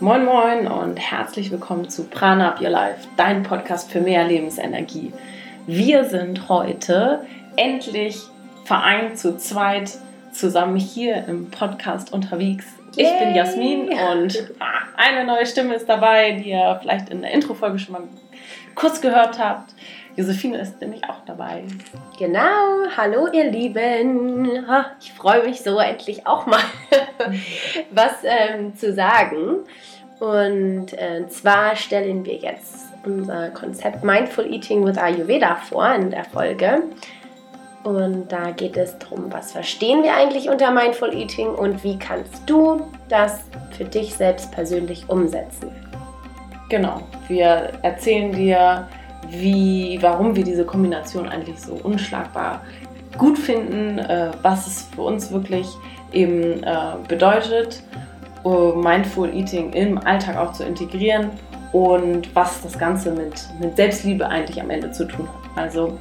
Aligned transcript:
Moin 0.00 0.24
Moin 0.24 0.66
und 0.66 0.96
herzlich 0.98 1.50
willkommen 1.50 1.88
zu 1.88 2.04
Prana 2.04 2.50
Up 2.50 2.60
Your 2.60 2.70
Life, 2.70 3.08
dein 3.16 3.42
Podcast 3.42 3.90
für 3.90 4.00
mehr 4.00 4.26
Lebensenergie. 4.26 5.12
Wir 5.66 6.04
sind 6.04 6.48
heute 6.48 7.24
endlich 7.56 8.18
vereint 8.64 9.18
zu 9.18 9.36
zweit 9.36 9.92
zusammen 10.32 10.76
hier 10.76 11.24
im 11.26 11.50
Podcast 11.50 12.12
unterwegs. 12.12 12.66
Yay. 12.96 13.06
Ich 13.06 13.18
bin 13.18 13.34
Jasmin 13.34 13.88
und 13.88 14.52
eine 14.96 15.24
neue 15.24 15.46
Stimme 15.46 15.74
ist 15.74 15.88
dabei, 15.88 16.32
die 16.32 16.50
ihr 16.50 16.78
vielleicht 16.82 17.08
in 17.10 17.22
der 17.22 17.32
Introfolge 17.32 17.78
schon 17.78 17.92
mal 17.92 18.02
kurz 18.74 19.00
gehört 19.00 19.38
habt. 19.38 19.74
Josephine 20.16 20.58
ist 20.58 20.80
nämlich 20.80 21.02
auch 21.04 21.24
dabei. 21.26 21.64
Genau, 22.18 22.86
hallo 22.96 23.26
ihr 23.32 23.50
Lieben. 23.50 24.64
Ich 25.00 25.12
freue 25.12 25.42
mich 25.42 25.62
so 25.62 25.78
endlich 25.78 26.26
auch 26.26 26.46
mal 26.46 26.60
was 27.90 28.12
ähm, 28.22 28.76
zu 28.76 28.92
sagen. 28.92 29.64
Und 30.20 30.92
äh, 30.92 31.26
zwar 31.28 31.74
stellen 31.74 32.24
wir 32.24 32.36
jetzt 32.36 32.86
unser 33.04 33.50
Konzept 33.50 34.04
Mindful 34.04 34.46
Eating 34.46 34.86
with 34.86 34.96
Ayurveda 34.96 35.56
vor 35.56 35.92
in 35.94 36.10
der 36.10 36.24
Folge. 36.24 36.82
Und 37.82 38.32
da 38.32 38.52
geht 38.52 38.76
es 38.78 38.98
darum, 38.98 39.30
was 39.30 39.52
verstehen 39.52 40.02
wir 40.02 40.14
eigentlich 40.14 40.48
unter 40.48 40.70
Mindful 40.70 41.12
Eating 41.12 41.48
und 41.48 41.84
wie 41.84 41.98
kannst 41.98 42.48
du 42.48 42.86
das 43.08 43.40
für 43.76 43.84
dich 43.84 44.14
selbst 44.14 44.52
persönlich 44.52 45.08
umsetzen. 45.08 45.70
Genau, 46.68 47.02
wir 47.28 47.72
erzählen 47.82 48.32
dir, 48.32 48.88
wie, 49.28 49.98
warum 50.00 50.34
wir 50.36 50.44
diese 50.44 50.64
Kombination 50.64 51.28
eigentlich 51.28 51.60
so 51.60 51.74
unschlagbar 51.74 52.62
gut 53.18 53.38
finden, 53.38 53.98
äh, 53.98 54.30
was 54.42 54.66
es 54.66 54.82
für 54.94 55.02
uns 55.02 55.30
wirklich 55.30 55.66
eben 56.12 56.62
äh, 56.62 56.76
bedeutet 57.08 57.82
Mindful 58.44 59.34
Eating 59.34 59.72
im 59.72 59.98
Alltag 59.98 60.36
auch 60.36 60.52
zu 60.52 60.64
integrieren 60.64 61.30
und 61.72 62.34
was 62.36 62.62
das 62.62 62.78
Ganze 62.78 63.10
mit, 63.10 63.42
mit 63.58 63.76
Selbstliebe 63.76 64.28
eigentlich 64.28 64.60
am 64.60 64.70
Ende 64.70 64.92
zu 64.92 65.06
tun 65.06 65.26
hat. 65.26 65.62
Also 65.64 65.98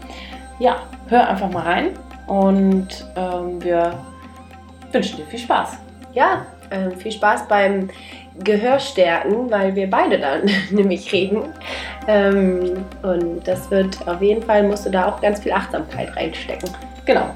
ja, 0.59 0.81
hör 1.08 1.30
einfach 1.30 1.50
mal 1.50 1.64
rein 1.64 1.89
und 2.27 2.88
ähm, 3.16 3.64
wir 3.64 3.98
wünschen 4.92 5.17
dir 5.17 5.25
viel 5.25 5.39
Spaß. 5.39 5.77
Ja, 6.14 6.45
äh, 6.70 6.92
viel 6.92 7.11
Spaß 7.11 7.48
beim 7.48 7.89
Gehörstärken, 8.39 9.50
weil 9.52 9.76
wir 9.76 9.89
beide 9.89 10.20
dann 10.20 10.50
nämlich 10.72 11.12
reden. 11.12 11.44
Ähm, 12.08 12.86
und 13.02 13.48
das 13.48 13.70
wird 13.72 14.08
auf 14.08 14.22
jeden 14.22 14.42
Fall, 14.42 14.64
musst 14.64 14.86
du 14.86 14.89
da 14.89 15.08
auch 15.08 15.22
ganz 15.22 15.42
viel 15.42 15.52
Achtsamkeit 15.52 16.16
reinstecken. 16.16 16.70
Genau. 17.06 17.30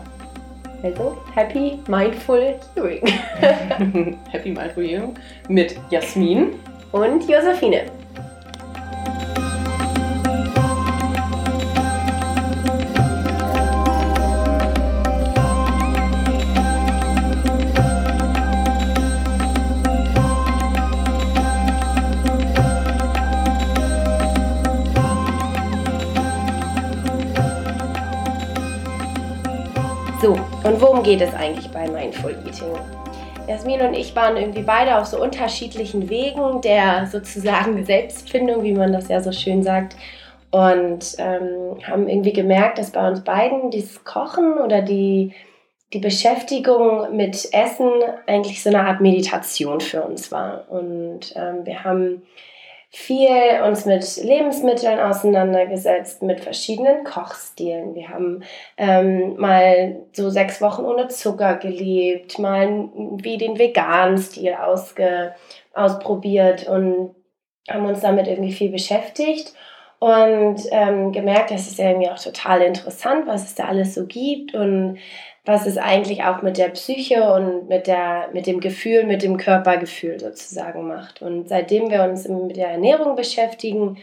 Also, 0.83 1.17
Happy 1.33 1.79
Mindful 1.87 2.55
Hearing. 2.75 3.01
Happy 4.31 4.51
Mindful 4.51 4.87
Hearing 4.87 5.15
mit 5.47 5.75
Jasmin 5.89 6.53
und 6.91 7.27
Josephine. 7.27 7.83
Geht 31.07 31.21
es 31.21 31.33
eigentlich 31.35 31.69
bei 31.71 31.87
Mindful 31.87 32.31
Eating? 32.45 32.75
Jasmin 33.47 33.79
und 33.79 33.93
ich 33.93 34.13
waren 34.13 34.35
irgendwie 34.35 34.63
beide 34.63 34.97
auf 34.97 35.05
so 35.05 35.21
unterschiedlichen 35.23 36.09
Wegen 36.09 36.59
der 36.59 37.07
sozusagen 37.09 37.85
Selbstfindung, 37.85 38.61
wie 38.61 38.73
man 38.73 38.91
das 38.91 39.07
ja 39.07 39.21
so 39.21 39.31
schön 39.31 39.63
sagt. 39.63 39.95
Und 40.51 41.15
ähm, 41.17 41.77
haben 41.89 42.09
irgendwie 42.09 42.33
gemerkt, 42.33 42.77
dass 42.77 42.91
bei 42.91 43.07
uns 43.07 43.23
beiden 43.23 43.71
dieses 43.71 44.03
Kochen 44.03 44.57
oder 44.57 44.81
die, 44.81 45.33
die 45.93 45.99
Beschäftigung 45.99 47.15
mit 47.15 47.53
Essen 47.53 47.89
eigentlich 48.25 48.61
so 48.61 48.69
eine 48.69 48.81
Art 48.81 48.99
Meditation 48.99 49.79
für 49.79 50.01
uns 50.01 50.29
war. 50.29 50.65
Und 50.69 51.33
ähm, 51.37 51.65
wir 51.65 51.85
haben 51.85 52.23
viel 52.89 53.61
uns 53.65 53.85
mit 53.85 54.17
Lebensmitteln 54.23 54.99
auseinandergesetzt, 54.99 56.23
mit 56.23 56.39
verschiedenen 56.39 57.03
Kochstilen. 57.03 57.95
Wir 57.95 58.09
haben 58.09 58.43
ähm, 58.77 59.35
mal 59.37 59.97
so 60.13 60.29
sechs 60.29 60.61
Wochen 60.61 60.85
ohne 60.85 61.09
Zucker 61.09 61.55
gelebt, 61.55 62.39
mal 62.39 62.89
wie 63.21 63.37
den 63.37 63.59
veganen 63.59 64.17
Stil 64.17 64.53
ausge, 64.53 65.35
ausprobiert 65.73 66.67
und 66.67 67.13
haben 67.69 67.85
uns 67.85 67.99
damit 67.99 68.27
irgendwie 68.27 68.53
viel 68.53 68.71
beschäftigt 68.71 69.53
und 69.99 70.61
ähm, 70.71 71.11
gemerkt, 71.11 71.51
das 71.51 71.67
ist 71.67 71.79
irgendwie 71.79 72.09
auch 72.09 72.19
total 72.19 72.61
interessant, 72.61 73.27
was 73.27 73.45
es 73.45 73.55
da 73.55 73.65
alles 73.65 73.95
so 73.95 74.05
gibt 74.05 74.53
und 74.53 74.99
was 75.47 75.65
es 75.65 75.77
eigentlich 75.77 76.23
auch 76.23 76.41
mit 76.41 76.57
der 76.57 76.67
Psyche 76.69 77.31
und 77.31 77.69
mit, 77.69 77.87
der, 77.87 78.29
mit 78.33 78.47
dem 78.47 78.59
Gefühl, 78.59 79.05
mit 79.05 79.23
dem 79.23 79.37
Körpergefühl 79.37 80.19
sozusagen 80.19 80.87
macht. 80.87 81.21
Und 81.21 81.47
seitdem 81.47 81.89
wir 81.89 82.03
uns 82.03 82.27
mit 82.27 82.57
der 82.57 82.71
Ernährung 82.71 83.15
beschäftigen, 83.15 83.97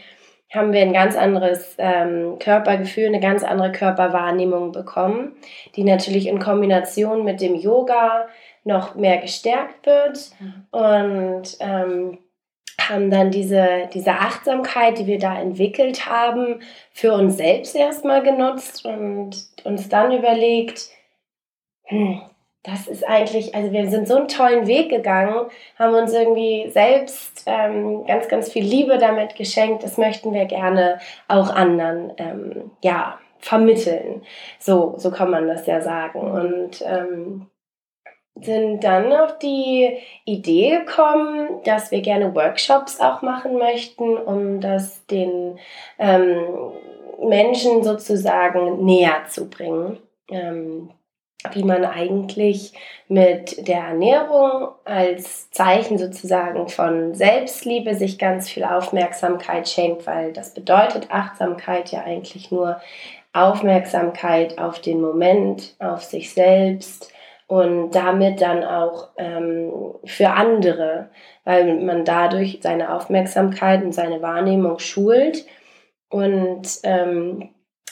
haben 0.51 0.73
wir 0.73 0.81
ein 0.81 0.93
ganz 0.93 1.15
anderes 1.15 1.75
ähm, 1.77 2.39
Körpergefühl, 2.39 3.07
eine 3.07 3.19
ganz 3.19 3.43
andere 3.43 3.71
Körperwahrnehmung 3.71 4.71
bekommen, 4.71 5.33
die 5.75 5.83
natürlich 5.83 6.27
in 6.27 6.39
Kombination 6.39 7.23
mit 7.23 7.41
dem 7.41 7.53
Yoga 7.53 8.27
noch 8.63 8.95
mehr 8.95 9.17
gestärkt 9.17 9.85
wird. 9.85 10.31
Mhm. 10.39 10.65
Und 10.71 11.57
ähm, 11.59 12.17
haben 12.89 13.09
dann 13.09 13.31
diese, 13.31 13.87
diese 13.93 14.11
Achtsamkeit, 14.13 14.97
die 14.97 15.07
wir 15.07 15.19
da 15.19 15.39
entwickelt 15.39 16.07
haben, 16.07 16.59
für 16.91 17.13
uns 17.13 17.37
selbst 17.37 17.75
erstmal 17.75 18.23
genutzt 18.23 18.85
und 18.85 19.47
uns 19.63 19.89
dann 19.89 20.11
überlegt, 20.11 20.89
hm, 21.85 22.21
das 22.65 22.87
ist 22.87 23.07
eigentlich, 23.07 23.53
also 23.53 23.71
wir 23.71 23.89
sind 23.89 24.07
so 24.07 24.15
einen 24.15 24.27
tollen 24.27 24.65
Weg 24.65 24.89
gegangen, 24.89 25.49
haben 25.77 25.93
uns 25.93 26.13
irgendwie 26.13 26.67
selbst 26.69 27.43
ähm, 27.45 28.05
ganz, 28.05 28.27
ganz 28.27 28.51
viel 28.51 28.63
Liebe 28.63 28.97
damit 28.97 29.35
geschenkt. 29.35 29.83
Das 29.83 29.97
möchten 29.97 30.33
wir 30.33 30.45
gerne 30.45 30.99
auch 31.27 31.53
anderen, 31.55 32.13
ähm, 32.17 32.71
ja, 32.81 33.19
vermitteln. 33.37 34.23
So, 34.57 34.95
so 34.97 35.11
kann 35.11 35.29
man 35.29 35.47
das 35.47 35.67
ja 35.67 35.81
sagen. 35.81 36.19
Und 36.19 36.83
ähm, 36.83 37.47
sind 38.41 38.83
dann 38.83 39.13
auf 39.13 39.37
die 39.37 39.97
Idee 40.25 40.79
gekommen, 40.79 41.61
dass 41.63 41.91
wir 41.91 42.01
gerne 42.01 42.33
Workshops 42.35 42.99
auch 42.99 43.21
machen 43.21 43.57
möchten, 43.57 44.17
um 44.17 44.59
das 44.59 45.05
den 45.05 45.59
ähm, 45.99 46.71
Menschen 47.21 47.83
sozusagen 47.83 48.83
näher 48.83 49.25
zu 49.29 49.49
bringen. 49.49 49.99
Ähm, 50.29 50.89
wie 51.53 51.63
man 51.63 51.85
eigentlich 51.85 52.73
mit 53.07 53.67
der 53.67 53.79
Ernährung 53.79 54.69
als 54.83 55.49
Zeichen 55.51 55.97
sozusagen 55.97 56.67
von 56.67 57.13
Selbstliebe 57.13 57.95
sich 57.95 58.17
ganz 58.17 58.49
viel 58.49 58.63
Aufmerksamkeit 58.63 59.69
schenkt, 59.69 60.07
weil 60.07 60.33
das 60.33 60.53
bedeutet 60.53 61.11
Achtsamkeit 61.11 61.91
ja 61.91 62.03
eigentlich 62.03 62.51
nur 62.51 62.81
Aufmerksamkeit 63.33 64.57
auf 64.57 64.79
den 64.79 65.01
Moment, 65.01 65.75
auf 65.79 66.03
sich 66.03 66.33
selbst 66.33 67.11
und 67.47 67.91
damit 67.91 68.41
dann 68.41 68.63
auch 68.63 69.09
ähm, 69.17 69.71
für 70.05 70.31
andere, 70.31 71.09
weil 71.43 71.75
man 71.81 72.05
dadurch 72.05 72.59
seine 72.61 72.93
Aufmerksamkeit 72.93 73.83
und 73.83 73.93
seine 73.93 74.21
Wahrnehmung 74.21 74.79
schult. 74.79 75.45
Und 76.09 76.79
ähm, 76.83 77.49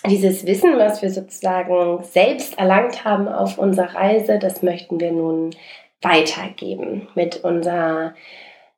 dieses 0.08 0.46
Wissen, 0.46 0.78
was 0.78 1.02
wir 1.02 1.10
sozusagen 1.10 2.04
selbst 2.04 2.58
erlangt 2.58 3.06
haben 3.06 3.28
auf 3.28 3.58
unserer 3.58 3.96
Reise, 3.96 4.40
das 4.40 4.62
möchten 4.62 5.00
wir 5.00 5.12
nun 5.12 5.52
weitergeben 6.02 7.08
mit, 7.16 7.44
unser, 7.44 8.14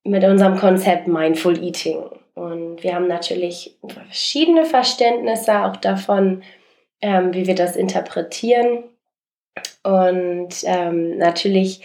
mit 0.03 0.23
unserem 0.23 0.57
Konzept 0.57 1.07
Mindful 1.07 1.61
Eating. 1.63 2.03
Und 2.35 2.83
wir 2.83 2.95
haben 2.95 3.07
natürlich 3.07 3.75
verschiedene 3.87 4.65
Verständnisse 4.65 5.63
auch 5.63 5.77
davon, 5.77 6.43
ähm, 7.01 7.33
wie 7.33 7.47
wir 7.47 7.55
das 7.55 7.75
interpretieren. 7.75 8.83
Und 9.83 10.49
ähm, 10.65 11.17
natürlich 11.17 11.81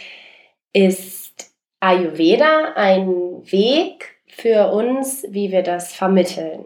ist 0.73 1.53
Ayurveda 1.79 2.73
ein 2.75 3.41
Weg 3.51 4.21
für 4.27 4.71
uns, 4.71 5.25
wie 5.29 5.51
wir 5.51 5.63
das 5.63 5.93
vermitteln. 5.93 6.65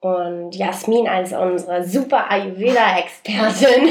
Und 0.00 0.54
Jasmin 0.54 1.08
als 1.08 1.32
unsere 1.32 1.84
super 1.84 2.30
Ayurveda-Expertin, 2.30 3.88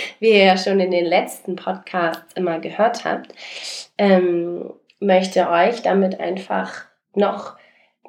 wie 0.20 0.30
ihr 0.30 0.44
ja 0.44 0.56
schon 0.56 0.80
in 0.80 0.90
den 0.90 1.04
letzten 1.04 1.56
Podcasts 1.56 2.32
immer 2.34 2.60
gehört 2.60 3.04
habt, 3.04 3.34
ähm, 3.98 4.72
möchte 5.00 5.50
euch 5.50 5.82
damit 5.82 6.20
einfach 6.20 6.84
noch 7.14 7.56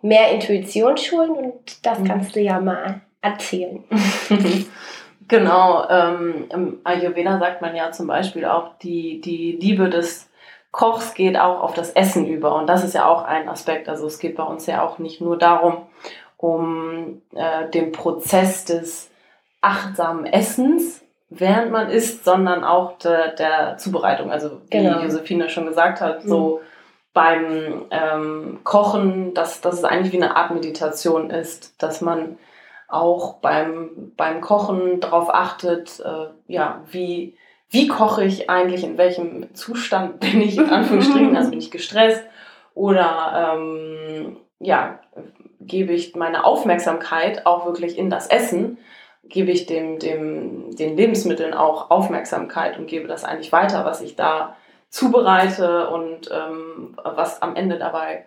mehr 0.02 0.32
Intuition 0.32 0.98
schulen 0.98 1.32
und 1.32 1.86
das 1.86 2.00
mhm. 2.00 2.06
kannst 2.06 2.36
du 2.36 2.40
ja 2.40 2.60
mal 2.60 3.02
erzählen. 3.22 3.84
Genau, 5.32 5.88
ähm, 5.90 6.48
im 6.52 6.82
Ayurveda 6.84 7.40
sagt 7.40 7.62
man 7.62 7.74
ja 7.74 7.90
zum 7.94 8.06
Beispiel 8.06 8.44
auch, 8.44 8.78
die, 8.80 9.22
die 9.22 9.54
Liebe 9.54 9.90
des 9.90 10.30
Kochs 10.72 11.14
geht 11.14 11.40
auch 11.40 11.62
auf 11.62 11.74
das 11.74 11.92
Essen 11.92 12.28
über. 12.28 12.54
Und 12.56 12.68
das 12.68 12.84
ist 12.84 12.96
ja 12.96 13.06
auch 13.06 13.24
ein 13.24 13.48
Aspekt. 13.48 13.88
Also 13.88 14.08
es 14.08 14.20
geht 14.20 14.36
bei 14.36 14.44
uns 14.44 14.66
ja 14.66 14.86
auch 14.86 15.00
nicht 15.00 15.22
nur 15.22 15.38
darum, 15.38 15.84
um 16.42 17.22
äh, 17.36 17.70
den 17.70 17.92
Prozess 17.92 18.66
des 18.66 19.12
achtsamen 19.62 20.26
Essens, 20.26 21.04
während 21.30 21.72
man 21.72 21.90
isst, 21.90 22.26
sondern 22.26 22.64
auch 22.64 22.98
de, 22.98 23.36
der 23.36 23.78
Zubereitung. 23.78 24.32
Also 24.32 24.62
wie 24.70 24.78
genau. 24.78 25.02
Josephine 25.02 25.50
schon 25.50 25.68
gesagt 25.68 26.02
hat, 26.02 26.26
mhm. 26.26 26.30
so 26.30 26.62
beim 27.14 27.86
ähm, 27.92 28.60
Kochen, 28.64 29.34
dass, 29.34 29.62
dass 29.62 29.76
es 29.76 29.84
eigentlich 29.84 30.14
wie 30.14 30.22
eine 30.22 30.36
Art 30.36 30.52
Meditation 30.52 31.30
ist, 31.30 31.82
dass 31.82 32.02
man 32.02 32.38
auch 32.88 33.36
beim, 33.36 34.14
beim 34.18 34.42
Kochen 34.42 35.00
darauf 35.00 35.34
achtet, 35.34 36.00
äh, 36.00 36.28
ja, 36.48 36.82
wie, 36.90 37.38
wie 37.70 37.88
koche 37.88 38.24
ich 38.26 38.50
eigentlich, 38.50 38.84
in 38.84 38.98
welchem 38.98 39.54
Zustand 39.54 40.20
bin 40.20 40.42
ich, 40.42 40.58
in 40.58 40.70
Anführungsstrichen, 40.70 41.36
also 41.38 41.52
bin 41.52 41.60
ich 41.60 41.72
gestresst 41.72 42.24
oder 42.74 43.56
ähm, 43.56 44.38
ja, 44.60 45.00
gebe 45.66 45.94
ich 45.94 46.16
meine 46.16 46.44
Aufmerksamkeit 46.44 47.46
auch 47.46 47.66
wirklich 47.66 47.98
in 47.98 48.10
das 48.10 48.28
Essen, 48.28 48.78
gebe 49.24 49.52
ich 49.52 49.66
dem, 49.66 50.00
dem, 50.00 50.76
den 50.76 50.98
Lebensmitteln 50.98 51.54
auch 51.54 51.90
Aufmerksamkeit 51.90 52.78
und 52.78 52.88
gebe 52.88 53.08
das 53.08 53.24
eigentlich 53.24 53.52
weiter, 53.52 53.86
was 53.86 54.02
ich 54.02 54.16
da 54.16 54.56
zubereite 54.90 55.90
und 55.90 56.30
ähm, 56.32 56.98
was 57.04 57.42
am 57.42 57.56
Ende 57.56 57.78
dabei 57.78 58.26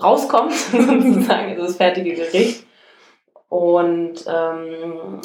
rauskommt, 0.00 0.52
sozusagen, 0.72 1.56
das 1.56 1.76
fertige 1.76 2.14
Gericht. 2.14 2.66
Und 3.48 4.24
ähm, 4.26 5.20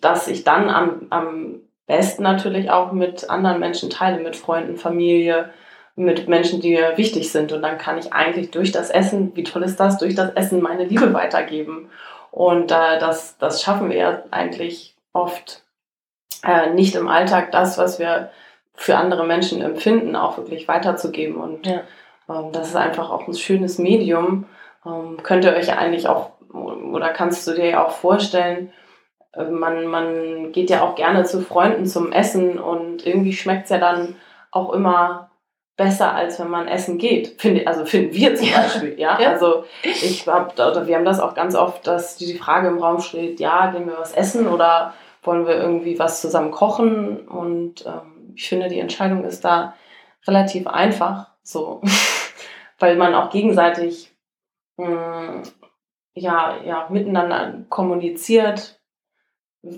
dass 0.00 0.28
ich 0.28 0.44
dann 0.44 0.70
am, 0.70 1.06
am 1.10 1.60
besten 1.86 2.22
natürlich 2.22 2.70
auch 2.70 2.92
mit 2.92 3.28
anderen 3.28 3.58
Menschen 3.58 3.90
teile, 3.90 4.22
mit 4.22 4.36
Freunden, 4.36 4.76
Familie, 4.76 5.50
mit 5.94 6.28
Menschen, 6.28 6.60
die 6.60 6.70
mir 6.70 6.96
wichtig 6.96 7.30
sind. 7.30 7.52
Und 7.52 7.62
dann 7.62 7.78
kann 7.78 7.98
ich 7.98 8.12
eigentlich 8.12 8.50
durch 8.50 8.72
das 8.72 8.90
Essen, 8.90 9.32
wie 9.34 9.44
toll 9.44 9.62
ist 9.62 9.78
das, 9.78 9.98
durch 9.98 10.14
das 10.14 10.30
Essen 10.34 10.62
meine 10.62 10.84
Liebe 10.84 11.12
weitergeben. 11.14 11.90
Und 12.30 12.70
äh, 12.70 12.98
das, 12.98 13.36
das 13.38 13.62
schaffen 13.62 13.90
wir 13.90 13.96
ja 13.96 14.22
eigentlich 14.30 14.96
oft 15.12 15.62
äh, 16.44 16.70
nicht 16.70 16.94
im 16.94 17.08
Alltag, 17.08 17.52
das, 17.52 17.76
was 17.76 17.98
wir 17.98 18.30
für 18.74 18.96
andere 18.96 19.26
Menschen 19.26 19.60
empfinden, 19.60 20.16
auch 20.16 20.38
wirklich 20.38 20.66
weiterzugeben. 20.66 21.36
Und 21.36 21.66
ja. 21.66 21.82
ähm, 22.28 22.52
das 22.52 22.68
ist 22.68 22.76
einfach 22.76 23.10
auch 23.10 23.28
ein 23.28 23.34
schönes 23.34 23.78
Medium. 23.78 24.46
Ähm, 24.86 25.18
könnt 25.22 25.44
ihr 25.44 25.54
euch 25.54 25.76
eigentlich 25.76 26.08
auch 26.08 26.30
oder 26.52 27.08
kannst 27.08 27.46
du 27.46 27.52
dir 27.52 27.70
ja 27.70 27.86
auch 27.86 27.92
vorstellen, 27.92 28.72
äh, 29.34 29.44
man, 29.44 29.86
man 29.86 30.52
geht 30.52 30.70
ja 30.70 30.82
auch 30.82 30.94
gerne 30.94 31.24
zu 31.24 31.40
Freunden 31.40 31.86
zum 31.86 32.12
Essen 32.12 32.58
und 32.58 33.06
irgendwie 33.06 33.32
schmeckt 33.32 33.64
es 33.64 33.70
ja 33.70 33.78
dann 33.78 34.16
auch 34.50 34.72
immer 34.72 35.30
besser, 35.76 36.14
als 36.14 36.38
wenn 36.38 36.48
man 36.48 36.68
essen 36.68 36.98
geht. 36.98 37.40
Finde, 37.40 37.66
also 37.66 37.84
finden 37.84 38.14
wir 38.14 38.34
zum 38.34 38.50
Beispiel, 38.50 38.98
ja. 38.98 39.20
ja. 39.20 39.30
Also 39.30 39.64
ich 39.82 40.26
habe, 40.26 40.52
oder 40.52 40.86
wir 40.86 40.96
haben 40.96 41.04
das 41.04 41.20
auch 41.20 41.34
ganz 41.34 41.54
oft, 41.54 41.86
dass 41.86 42.16
die 42.16 42.34
Frage 42.34 42.68
im 42.68 42.78
Raum 42.78 43.00
steht, 43.00 43.40
ja, 43.40 43.70
gehen 43.70 43.86
wir 43.86 43.98
was 43.98 44.12
essen 44.12 44.46
oder 44.46 44.94
wollen 45.22 45.46
wir 45.46 45.54
irgendwie 45.54 45.98
was 45.98 46.20
zusammen 46.20 46.50
kochen? 46.50 47.26
Und 47.26 47.86
ähm, 47.86 48.32
ich 48.34 48.48
finde, 48.48 48.68
die 48.68 48.80
Entscheidung 48.80 49.24
ist 49.24 49.44
da 49.44 49.74
relativ 50.26 50.66
einfach, 50.66 51.30
so, 51.42 51.80
weil 52.78 52.96
man 52.96 53.14
auch 53.14 53.30
gegenseitig 53.30 54.14
mh, 54.76 54.86
hm, 54.86 55.42
ja, 56.14 56.56
ja, 56.64 56.88
miteinander 56.90 57.64
kommuniziert. 57.68 58.81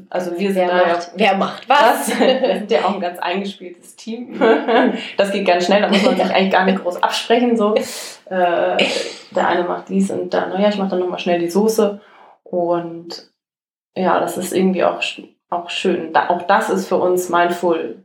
Also 0.09 0.39
wir 0.39 0.53
sind 0.53 0.67
wer 0.67 0.79
da 0.79 0.87
macht, 0.87 1.11
wer 1.15 1.37
macht 1.37 1.69
was? 1.69 2.09
wir 2.19 2.57
sind 2.59 2.71
ja 2.71 2.85
auch 2.87 2.95
ein 2.95 3.01
ganz 3.01 3.19
eingespieltes 3.19 3.97
Team. 3.97 4.41
Das 5.17 5.31
geht 5.31 5.47
ganz 5.47 5.67
schnell, 5.67 5.83
da 5.83 5.89
muss 5.89 6.03
man 6.03 6.17
sich 6.17 6.25
eigentlich 6.25 6.53
gar 6.53 6.65
nicht 6.65 6.83
groß 6.83 7.03
absprechen. 7.03 7.57
So. 7.57 7.75
Äh, 7.75 8.77
der 9.31 9.49
eine 9.49 9.65
macht 9.65 9.89
dies 9.89 10.11
und 10.11 10.33
dann, 10.33 10.51
naja, 10.51 10.69
ich 10.71 10.79
mache 10.79 10.91
dann 10.91 11.01
nochmal 11.01 11.19
schnell 11.19 11.39
die 11.39 11.51
Soße. 11.51 12.01
Und 12.45 13.31
ja, 13.95 14.21
das 14.21 14.39
ist 14.39 14.53
irgendwie 14.53 14.85
auch, 14.85 15.03
auch 15.51 15.71
schön. 15.71 16.13
Da, 16.13 16.31
auch 16.31 16.43
das 16.43 16.71
ist 16.71 16.89
für 16.89 16.97
uns 16.97 17.29
Mindful 17.29 18.03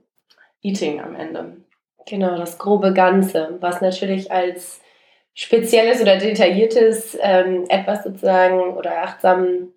Eating 0.61 1.01
am 1.01 1.15
Ende. 1.15 1.57
Genau, 2.05 2.35
das 2.37 2.57
grobe 2.57 2.93
Ganze, 2.93 3.57
was 3.61 3.81
natürlich 3.81 4.31
als 4.31 4.81
spezielles 5.33 6.01
oder 6.01 6.17
detailliertes 6.17 7.17
ähm, 7.21 7.65
etwas 7.69 8.03
sozusagen 8.03 8.73
oder 8.73 9.03
achtsam 9.03 9.69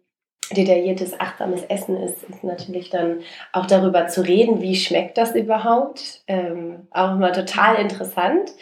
detailliertes, 0.51 1.19
achtsames 1.19 1.63
Essen 1.65 1.97
ist, 1.97 2.23
ist 2.25 2.45
natürlich 2.45 2.91
dann 2.91 3.21
auch 3.53 3.67
darüber 3.67 4.07
zu 4.09 4.23
reden, 4.23 4.61
wie 4.61 4.77
schmeckt 4.77 5.19
das 5.19 5.35
überhaupt. 5.35 6.23
Ähm, 6.27 6.87
auch 6.91 7.13
immer 7.13 7.33
total 7.33 7.77
interessant, 7.77 8.53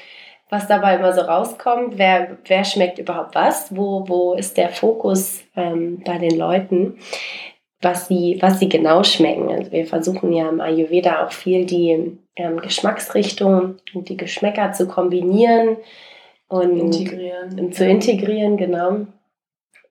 was 0.49 0.67
dabei 0.67 0.97
immer 0.97 1.13
so 1.13 1.23
rauskommt. 1.23 1.99
Wer, 1.99 2.39
wer 2.47 2.65
schmeckt 2.65 2.99
überhaupt 2.99 3.35
was? 3.35 3.75
Wo, 3.75 4.05
wo 4.09 4.35
ist 4.35 4.57
der 4.57 4.69
Fokus 4.69 5.43
ähm, 5.57 6.03
bei 6.05 6.19
den 6.19 6.37
Leuten? 6.37 6.99
Was 7.83 8.09
sie, 8.09 8.37
was 8.41 8.59
sie 8.59 8.69
genau 8.69 9.03
schmecken. 9.03 9.49
Also 9.49 9.73
wir 9.73 9.87
versuchen 9.87 10.33
ja 10.35 10.51
im 10.51 10.61
Ayurveda 10.61 11.25
auch 11.25 11.33
viel 11.33 11.65
die 11.65 12.19
ähm, 12.37 12.61
Geschmacksrichtung 12.61 13.77
und 13.95 14.09
die 14.11 14.19
Geschmäcker 14.19 14.73
zu 14.73 14.87
kombinieren 14.87 15.79
und 16.49 16.77
integrieren. 16.77 17.73
zu 17.73 17.87
integrieren, 17.87 18.59
genau. 18.59 19.07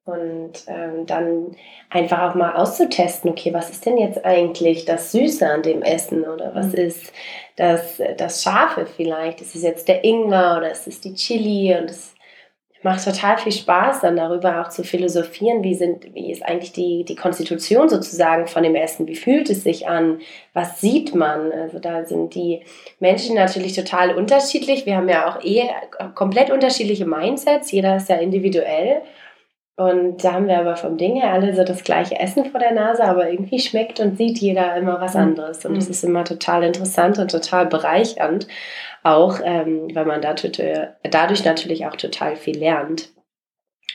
Und 0.05 0.63
ähm, 0.67 1.05
dann 1.05 1.55
einfach 1.89 2.29
auch 2.29 2.35
mal 2.35 2.55
auszutesten, 2.55 3.29
okay, 3.29 3.53
was 3.53 3.69
ist 3.69 3.85
denn 3.85 3.97
jetzt 3.97 4.25
eigentlich 4.25 4.85
das 4.85 5.11
Süße 5.11 5.47
an 5.47 5.61
dem 5.61 5.83
Essen 5.83 6.23
oder 6.23 6.55
was 6.55 6.67
mhm. 6.67 6.79
ist 6.79 7.13
das, 7.57 8.01
das 8.17 8.41
Scharfe 8.41 8.87
vielleicht? 8.87 9.41
Ist 9.41 9.55
es 9.55 9.61
jetzt 9.61 9.87
der 9.87 10.03
Ingwer 10.03 10.57
oder 10.57 10.71
ist 10.71 10.87
es 10.87 10.99
die 10.99 11.13
Chili? 11.13 11.77
Und 11.77 11.91
es 11.91 12.15
macht 12.81 13.03
total 13.03 13.37
viel 13.37 13.51
Spaß, 13.51 14.01
dann 14.01 14.15
darüber 14.15 14.61
auch 14.61 14.69
zu 14.69 14.83
philosophieren, 14.83 15.63
wie, 15.63 15.75
sind, 15.75 16.13
wie 16.13 16.31
ist 16.31 16.43
eigentlich 16.43 16.71
die, 16.71 17.03
die 17.03 17.15
Konstitution 17.15 17.89
sozusagen 17.89 18.47
von 18.47 18.63
dem 18.63 18.75
Essen, 18.75 19.07
wie 19.07 19.15
fühlt 19.15 19.49
es 19.49 19.63
sich 19.63 19.87
an, 19.87 20.21
was 20.53 20.79
sieht 20.79 21.13
man. 21.13 21.51
Also 21.51 21.79
da 21.79 22.05
sind 22.05 22.35
die 22.35 22.63
Menschen 22.99 23.35
natürlich 23.35 23.75
total 23.75 24.15
unterschiedlich. 24.15 24.85
Wir 24.85 24.95
haben 24.95 25.09
ja 25.09 25.29
auch 25.29 25.43
eh 25.43 25.69
komplett 26.15 26.51
unterschiedliche 26.51 27.05
Mindsets, 27.05 27.71
jeder 27.71 27.97
ist 27.97 28.09
ja 28.09 28.15
individuell. 28.15 29.01
Und 29.79 30.25
da 30.25 30.33
haben 30.33 30.49
wir 30.49 30.59
aber 30.59 30.75
vom 30.75 30.97
Ding 30.97 31.15
her 31.15 31.31
alle 31.31 31.55
so 31.55 31.63
das 31.63 31.85
gleiche 31.85 32.19
Essen 32.19 32.43
vor 32.51 32.59
der 32.59 32.73
Nase, 32.73 33.01
aber 33.01 33.31
irgendwie 33.31 33.59
schmeckt 33.59 34.01
und 34.01 34.17
sieht 34.17 34.37
jeder 34.39 34.75
immer 34.75 34.99
was 34.99 35.13
mhm. 35.13 35.21
anderes. 35.21 35.63
Und 35.63 35.75
das 35.77 35.85
mhm. 35.85 35.91
ist 35.91 36.03
immer 36.03 36.25
total 36.25 36.63
interessant 36.63 37.17
und 37.17 37.31
total 37.31 37.65
bereichernd 37.65 38.45
auch, 39.03 39.39
ähm, 39.41 39.87
weil 39.95 40.03
man 40.03 40.19
dadurch 40.21 41.45
natürlich 41.45 41.85
auch 41.85 41.95
total 41.95 42.35
viel 42.35 42.57
lernt 42.57 43.13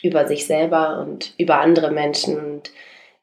über 0.02 0.26
sich 0.26 0.46
selber 0.46 1.00
und 1.06 1.34
über 1.36 1.60
andere 1.60 1.90
Menschen. 1.90 2.38
Und 2.38 2.70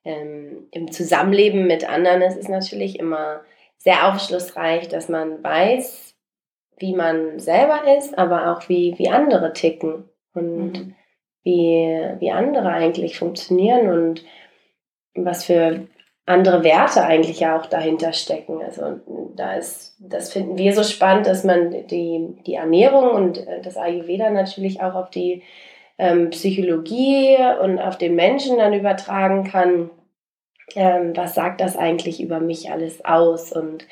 ähm, 0.05 0.67
im 0.69 0.91
Zusammenleben 0.91 1.65
mit 1.65 1.89
anderen 1.89 2.21
ist 2.21 2.37
es 2.37 2.47
natürlich 2.47 2.99
immer 2.99 3.41
sehr 3.79 4.07
aufschlussreich, 4.07 4.87
dass 4.87 5.09
man 5.09 5.43
weiß, 5.43 6.13
wie 6.77 6.93
man 6.93 7.39
selber 7.39 7.97
ist, 7.97 8.15
aber 8.19 8.51
auch 8.51 8.69
wie, 8.69 8.93
wie 8.99 9.09
andere 9.09 9.51
ticken 9.53 10.07
und 10.35 10.73
mhm. 10.73 10.95
Wie, 11.43 11.87
wie 12.19 12.31
andere 12.31 12.69
eigentlich 12.69 13.17
funktionieren 13.17 13.89
und 13.89 14.25
was 15.15 15.45
für 15.45 15.87
andere 16.25 16.63
Werte 16.63 17.03
eigentlich 17.03 17.39
ja 17.39 17.57
auch 17.57 17.65
dahinter 17.65 18.13
stecken. 18.13 18.61
Also 18.61 18.99
da 19.35 19.55
ist, 19.55 19.95
das 19.99 20.31
finden 20.31 20.57
wir 20.57 20.73
so 20.73 20.83
spannend, 20.83 21.25
dass 21.25 21.43
man 21.43 21.87
die, 21.87 22.35
die 22.45 22.55
Ernährung 22.55 23.11
und 23.11 23.37
äh, 23.47 23.61
das 23.61 23.77
Ayurveda 23.77 24.29
natürlich 24.29 24.81
auch 24.81 24.95
auf 24.95 25.09
die 25.09 25.43
ähm, 25.97 26.29
Psychologie 26.29 27.37
und 27.61 27.79
auf 27.79 27.97
den 27.97 28.15
Menschen 28.15 28.57
dann 28.57 28.73
übertragen 28.73 29.43
kann. 29.45 29.89
Ähm, 30.75 31.15
was 31.15 31.35
sagt 31.35 31.59
das 31.59 31.75
eigentlich 31.75 32.21
über 32.21 32.39
mich 32.39 32.71
alles 32.71 33.03
aus? 33.03 33.51
Und 33.51 33.85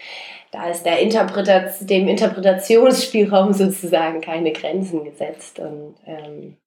da 0.52 0.70
ist 0.70 0.86
der 0.86 1.00
Interpretat 1.00 1.90
dem 1.90 2.08
Interpretationsspielraum 2.08 3.54
sozusagen 3.54 4.22
keine 4.22 4.54
Grenzen 4.54 5.04
gesetzt. 5.04 5.60
Und 5.60 5.96
ähm, 6.06 6.58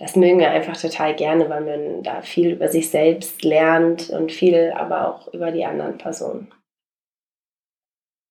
das 0.00 0.16
mögen 0.16 0.38
wir 0.38 0.50
einfach 0.50 0.78
total 0.78 1.14
gerne, 1.14 1.50
weil 1.50 1.60
man 1.60 2.02
da 2.02 2.22
viel 2.22 2.52
über 2.52 2.68
sich 2.68 2.90
selbst 2.90 3.44
lernt 3.44 4.08
und 4.08 4.32
viel 4.32 4.72
aber 4.74 5.06
auch 5.06 5.28
über 5.34 5.52
die 5.52 5.66
anderen 5.66 5.98
Personen. 5.98 6.50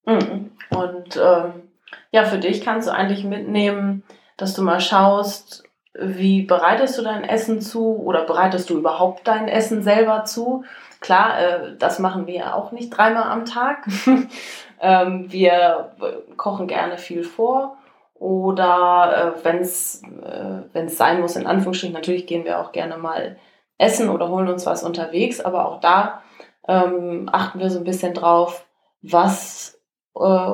Mhm. 0.03 0.51
Und 0.71 1.15
ähm, 1.17 1.69
ja, 2.09 2.25
für 2.25 2.39
dich 2.39 2.65
kannst 2.65 2.87
du 2.87 2.91
eigentlich 2.91 3.23
mitnehmen, 3.23 4.03
dass 4.35 4.55
du 4.55 4.63
mal 4.63 4.79
schaust, 4.79 5.63
wie 5.93 6.41
bereitest 6.41 6.97
du 6.97 7.03
dein 7.03 7.23
Essen 7.23 7.61
zu 7.61 7.97
oder 7.97 8.23
bereitest 8.23 8.71
du 8.71 8.77
überhaupt 8.79 9.27
dein 9.27 9.47
Essen 9.47 9.83
selber 9.83 10.25
zu? 10.25 10.63
Klar, 11.01 11.39
äh, 11.39 11.75
das 11.77 11.99
machen 11.99 12.25
wir 12.25 12.55
auch 12.55 12.71
nicht 12.71 12.89
dreimal 12.89 13.29
am 13.29 13.45
Tag. 13.45 13.85
ähm, 14.81 15.31
wir 15.31 15.91
kochen 16.35 16.65
gerne 16.65 16.97
viel 16.97 17.23
vor 17.23 17.77
oder 18.19 19.35
äh, 19.37 19.45
wenn 19.45 19.59
es 19.59 20.03
äh, 20.23 20.87
sein 20.87 21.21
muss, 21.21 21.35
in 21.35 21.47
Anführungsstrichen, 21.47 21.93
natürlich 21.93 22.27
gehen 22.27 22.45
wir 22.45 22.59
auch 22.59 22.71
gerne 22.71 22.97
mal 22.97 23.37
essen 23.77 24.09
oder 24.09 24.29
holen 24.29 24.49
uns 24.49 24.65
was 24.65 24.83
unterwegs, 24.83 25.39
aber 25.39 25.67
auch 25.67 25.79
da 25.79 26.21
ähm, 26.67 27.29
achten 27.31 27.59
wir 27.59 27.69
so 27.69 27.79
ein 27.79 27.85
bisschen 27.85 28.13
drauf, 28.13 28.67
was 29.01 29.79
äh, 30.15 30.51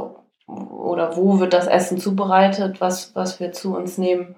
oder 0.48 1.18
wo 1.18 1.40
wird 1.40 1.54
das 1.54 1.66
Essen 1.66 1.98
zubereitet, 1.98 2.80
was, 2.80 3.16
was 3.16 3.40
wir 3.40 3.52
zu 3.52 3.76
uns 3.76 3.98
nehmen. 3.98 4.36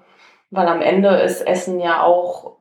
Weil 0.50 0.66
am 0.66 0.80
Ende 0.80 1.10
ist 1.16 1.46
Essen 1.46 1.78
ja 1.78 2.02
auch 2.02 2.56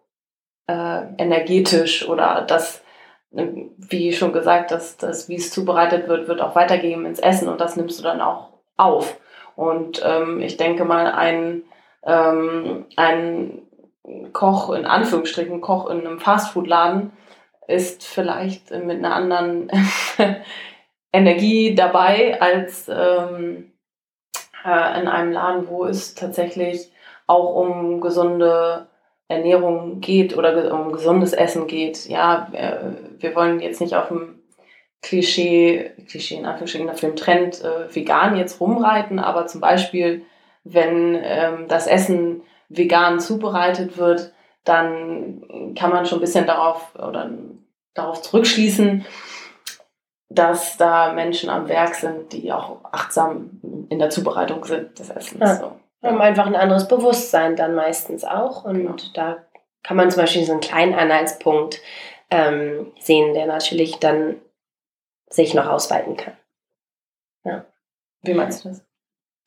äh, 0.67 1.03
energetisch 1.17 2.07
oder 2.07 2.43
das, 2.45 2.83
wie 3.31 4.11
schon 4.11 4.33
gesagt, 4.33 4.71
dass 4.71 4.97
das, 4.97 5.29
wie 5.29 5.35
es 5.35 5.51
zubereitet 5.51 6.09
wird, 6.09 6.27
wird 6.27 6.41
auch 6.41 6.55
weitergegeben 6.55 7.05
ins 7.05 7.19
Essen 7.19 7.47
und 7.47 7.61
das 7.61 7.77
nimmst 7.77 7.99
du 7.99 8.03
dann 8.03 8.19
auch 8.19 8.49
auf. 8.75 9.17
Und 9.57 10.03
ähm, 10.05 10.39
ich 10.39 10.55
denke 10.55 10.85
mal, 10.85 11.07
ein, 11.07 11.63
ähm, 12.03 12.85
ein 12.95 13.63
Koch, 14.31 14.69
in 14.69 14.85
Anführungsstrichen, 14.85 15.61
Koch 15.61 15.89
in 15.89 16.05
einem 16.05 16.19
Fastfood-Laden 16.19 17.11
ist 17.67 18.05
vielleicht 18.05 18.69
mit 18.69 18.99
einer 18.99 19.15
anderen 19.15 19.71
Energie 21.11 21.73
dabei 21.73 22.39
als 22.39 22.87
ähm, 22.87 23.71
äh, 24.63 25.01
in 25.01 25.07
einem 25.07 25.31
Laden, 25.31 25.67
wo 25.69 25.85
es 25.85 26.13
tatsächlich 26.13 26.91
auch 27.25 27.55
um 27.55 27.99
gesunde 27.99 28.85
Ernährung 29.27 30.01
geht 30.01 30.37
oder 30.37 30.71
um 30.71 30.91
gesundes 30.91 31.33
Essen 31.33 31.65
geht. 31.65 32.05
Ja, 32.05 32.47
wir, 32.51 32.95
wir 33.17 33.35
wollen 33.35 33.59
jetzt 33.59 33.81
nicht 33.81 33.95
auf 33.95 34.09
dem 34.09 34.36
Klischee, 35.07 35.91
Klischee 36.09 36.35
in 36.35 36.45
Anführungsstrichen, 36.45 36.89
auf 36.89 36.99
dem 36.99 37.15
Trend 37.15 37.63
äh, 37.63 37.95
vegan 37.95 38.35
jetzt 38.35 38.59
rumreiten, 38.59 39.19
aber 39.19 39.47
zum 39.47 39.61
Beispiel, 39.61 40.25
wenn 40.65 41.17
ähm, 41.23 41.67
das 41.69 41.87
Essen 41.87 42.41
vegan 42.67 43.21
zubereitet 43.21 43.97
wird, 43.97 44.33
dann 44.65 45.73
kann 45.75 45.91
man 45.91 46.05
schon 46.05 46.17
ein 46.17 46.21
bisschen 46.21 46.45
darauf 46.45 46.93
oder 46.95 47.29
darauf 47.93 48.21
zurückschließen, 48.21 49.05
dass 50.27 50.75
da 50.75 51.13
Menschen 51.13 51.49
am 51.49 51.69
Werk 51.69 51.95
sind, 51.95 52.33
die 52.33 52.51
auch 52.51 52.83
achtsam 52.83 53.61
in 53.89 53.99
der 53.99 54.09
Zubereitung 54.09 54.65
sind 54.65 54.99
des 54.99 55.09
Essens. 55.09 55.39
Ja. 55.39 55.55
So. 55.55 55.71
Haben 56.03 56.19
einfach 56.19 56.45
ein 56.45 56.55
anderes 56.55 56.89
Bewusstsein 56.89 57.55
dann 57.55 57.75
meistens 57.75 58.25
auch. 58.25 58.65
Und 58.65 58.77
genau. 58.77 58.95
da 59.13 59.37
kann 59.83 59.95
man 59.95 60.11
zum 60.11 60.21
Beispiel 60.21 60.43
so 60.43 60.51
einen 60.51 60.61
kleinen 60.61 60.93
Anhaltspunkt 60.93 61.81
ähm, 62.29 62.91
sehen, 62.99 63.33
der 63.33 63.45
natürlich 63.45 63.95
dann 63.99 64.35
sich 65.29 65.53
noch 65.53 65.67
ausweiten 65.67 66.15
kann. 66.17 66.33
Ja. 67.43 67.65
Wie 68.21 68.33
meinst 68.33 68.65
du 68.65 68.69
das? 68.69 68.83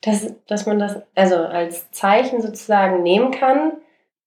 Dass, 0.01 0.33
dass 0.47 0.65
man 0.65 0.79
das 0.79 1.01
also 1.13 1.35
als 1.35 1.91
Zeichen 1.91 2.41
sozusagen 2.41 3.03
nehmen 3.03 3.31
kann, 3.31 3.73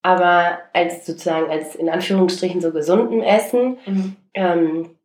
aber 0.02 0.58
als 0.72 1.06
sozusagen 1.06 1.50
als 1.50 1.74
in 1.74 1.88
Anführungsstrichen 1.88 2.60
so 2.60 2.70
gesunden 2.70 3.22
Essen, 3.22 3.78
mhm. 3.86 4.16
ähm, 4.34 4.98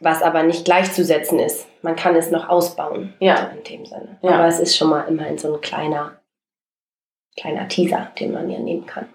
was 0.00 0.22
aber 0.22 0.42
nicht 0.42 0.64
gleichzusetzen 0.64 1.38
ist. 1.38 1.66
Man 1.82 1.96
kann 1.96 2.14
es 2.14 2.30
noch 2.30 2.48
ausbauen. 2.48 3.14
Ja. 3.18 3.50
In 3.56 3.64
dem 3.64 3.86
Sinne. 3.86 4.18
Ja. 4.22 4.32
Aber 4.32 4.46
es 4.46 4.60
ist 4.60 4.76
schon 4.76 4.90
mal 4.90 5.02
immerhin 5.02 5.38
so 5.38 5.54
ein 5.54 5.60
kleiner, 5.60 6.20
kleiner 7.36 7.68
Teaser, 7.68 8.10
den 8.18 8.32
man 8.32 8.50
ja 8.50 8.58
nehmen 8.58 8.86
kann. 8.86 9.08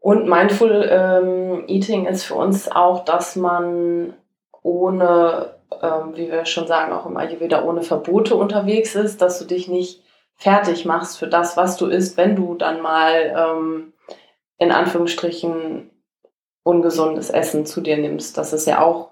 Und 0.00 0.28
Mindful 0.28 0.88
ähm, 0.90 1.64
Eating 1.68 2.06
ist 2.06 2.24
für 2.24 2.34
uns 2.34 2.70
auch, 2.70 3.04
dass 3.04 3.36
man 3.36 4.14
ohne, 4.62 5.54
ähm, 5.82 6.16
wie 6.16 6.30
wir 6.30 6.44
schon 6.44 6.66
sagen, 6.66 6.92
auch 6.92 7.06
im 7.06 7.16
Ayurveda 7.16 7.64
ohne 7.64 7.82
Verbote 7.82 8.36
unterwegs 8.36 8.94
ist, 8.94 9.22
dass 9.22 9.38
du 9.38 9.44
dich 9.44 9.68
nicht 9.68 10.02
fertig 10.34 10.84
machst 10.84 11.18
für 11.18 11.28
das, 11.28 11.56
was 11.56 11.76
du 11.76 11.86
isst, 11.86 12.16
wenn 12.16 12.36
du 12.36 12.54
dann 12.54 12.80
mal 12.80 13.34
ähm, 13.36 13.92
in 14.58 14.72
Anführungsstrichen 14.72 15.90
ungesundes 16.64 17.30
Essen 17.30 17.66
zu 17.66 17.80
dir 17.80 17.96
nimmst. 17.96 18.38
Das 18.38 18.52
ist 18.52 18.66
ja 18.66 18.82
auch 18.82 19.10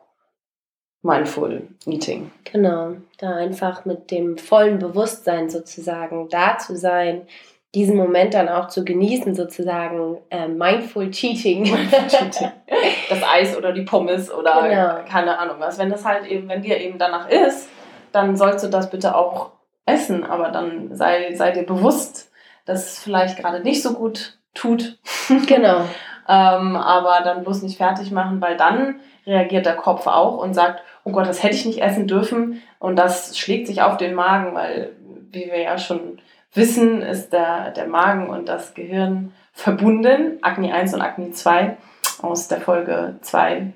Mindful 1.02 1.68
Eating. 1.86 2.30
Genau, 2.44 2.96
da 3.18 3.34
einfach 3.34 3.84
mit 3.84 4.10
dem 4.10 4.36
vollen 4.36 4.78
Bewusstsein 4.78 5.48
sozusagen 5.48 6.28
da 6.28 6.58
zu 6.58 6.76
sein, 6.76 7.26
diesen 7.74 7.96
Moment 7.96 8.34
dann 8.34 8.48
auch 8.48 8.68
zu 8.68 8.84
genießen, 8.84 9.34
sozusagen 9.34 10.18
äh, 10.30 10.48
Mindful 10.48 11.10
Cheating. 11.10 11.66
Das 13.08 13.22
Eis 13.22 13.56
oder 13.56 13.72
die 13.72 13.82
Pommes 13.82 14.32
oder 14.32 14.68
genau. 14.68 15.10
keine 15.10 15.38
Ahnung 15.38 15.56
was. 15.58 15.78
Wenn 15.78 15.90
das 15.90 16.04
halt 16.04 16.26
eben, 16.26 16.48
wenn 16.48 16.62
dir 16.62 16.78
eben 16.78 16.98
danach 16.98 17.28
ist, 17.28 17.68
dann 18.12 18.36
sollst 18.36 18.64
du 18.64 18.68
das 18.68 18.90
bitte 18.90 19.16
auch 19.16 19.50
essen, 19.86 20.24
aber 20.24 20.48
dann 20.50 20.94
sei, 20.94 21.34
sei 21.34 21.50
dir 21.50 21.64
bewusst, 21.64 22.30
dass 22.64 22.86
es 22.86 22.98
vielleicht 22.98 23.38
gerade 23.38 23.60
nicht 23.60 23.82
so 23.82 23.94
gut 23.94 24.38
tut. 24.54 24.98
Genau. 25.46 25.82
ähm, 26.28 26.76
aber 26.76 27.20
dann 27.24 27.44
bloß 27.44 27.62
nicht 27.62 27.76
fertig 27.76 28.10
machen, 28.10 28.40
weil 28.40 28.56
dann 28.56 29.00
reagiert 29.26 29.66
der 29.66 29.76
Kopf 29.76 30.06
auch 30.06 30.38
und 30.38 30.54
sagt, 30.54 30.82
oh 31.04 31.12
Gott, 31.12 31.26
das 31.26 31.42
hätte 31.42 31.54
ich 31.54 31.66
nicht 31.66 31.82
essen 31.82 32.06
dürfen. 32.06 32.62
Und 32.78 32.96
das 32.96 33.38
schlägt 33.38 33.66
sich 33.66 33.82
auf 33.82 33.96
den 33.96 34.14
Magen, 34.14 34.54
weil, 34.54 34.92
wie 35.30 35.46
wir 35.46 35.60
ja 35.60 35.78
schon 35.78 36.20
wissen, 36.52 37.02
ist 37.02 37.32
der, 37.32 37.70
der 37.70 37.86
Magen 37.86 38.28
und 38.28 38.48
das 38.48 38.74
Gehirn 38.74 39.32
verbunden, 39.52 40.38
Akne 40.42 40.72
1 40.74 40.94
und 40.94 41.02
Akne 41.02 41.30
2 41.30 41.76
aus 42.22 42.48
der 42.48 42.60
Folge 42.60 43.18
2. 43.22 43.72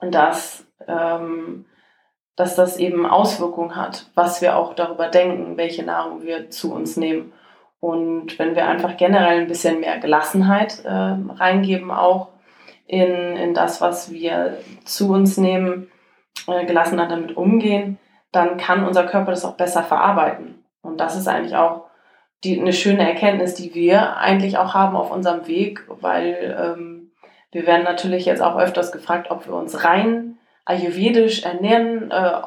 Und 0.00 0.14
dass, 0.14 0.66
ähm, 0.86 1.66
dass 2.36 2.54
das 2.54 2.76
eben 2.76 3.06
Auswirkungen 3.06 3.76
hat, 3.76 4.06
was 4.14 4.42
wir 4.42 4.56
auch 4.56 4.74
darüber 4.74 5.08
denken, 5.08 5.56
welche 5.56 5.84
Nahrung 5.84 6.22
wir 6.22 6.50
zu 6.50 6.72
uns 6.72 6.96
nehmen. 6.96 7.32
Und 7.80 8.38
wenn 8.38 8.54
wir 8.54 8.66
einfach 8.66 8.96
generell 8.96 9.40
ein 9.40 9.48
bisschen 9.48 9.80
mehr 9.80 9.98
Gelassenheit 9.98 10.84
äh, 10.84 10.90
reingeben, 10.90 11.90
auch 11.90 12.28
in, 12.86 13.36
in 13.36 13.54
das, 13.54 13.80
was 13.80 14.12
wir 14.12 14.58
zu 14.84 15.12
uns 15.12 15.36
nehmen, 15.36 15.90
äh, 16.46 16.64
gelassener 16.66 17.08
damit 17.08 17.36
umgehen, 17.36 17.98
dann 18.32 18.56
kann 18.56 18.86
unser 18.86 19.04
Körper 19.04 19.30
das 19.30 19.44
auch 19.44 19.56
besser 19.56 19.82
verarbeiten. 19.82 20.64
Und 20.82 21.00
das 21.00 21.16
ist 21.16 21.26
eigentlich 21.26 21.56
auch 21.56 21.86
die, 22.44 22.60
eine 22.60 22.72
schöne 22.72 23.08
Erkenntnis, 23.08 23.54
die 23.54 23.74
wir 23.74 24.16
eigentlich 24.18 24.58
auch 24.58 24.74
haben 24.74 24.96
auf 24.96 25.10
unserem 25.10 25.46
Weg, 25.46 25.84
weil 25.88 26.56
ähm, 26.58 26.95
wir 27.56 27.66
werden 27.66 27.84
natürlich 27.84 28.26
jetzt 28.26 28.42
auch 28.42 28.58
öfters 28.58 28.92
gefragt, 28.92 29.30
ob 29.30 29.46
wir 29.46 29.54
uns 29.54 29.82
rein 29.82 30.36
ayurvedisch 30.66 31.42
ernähren. 31.42 32.10
Äh, 32.10 32.42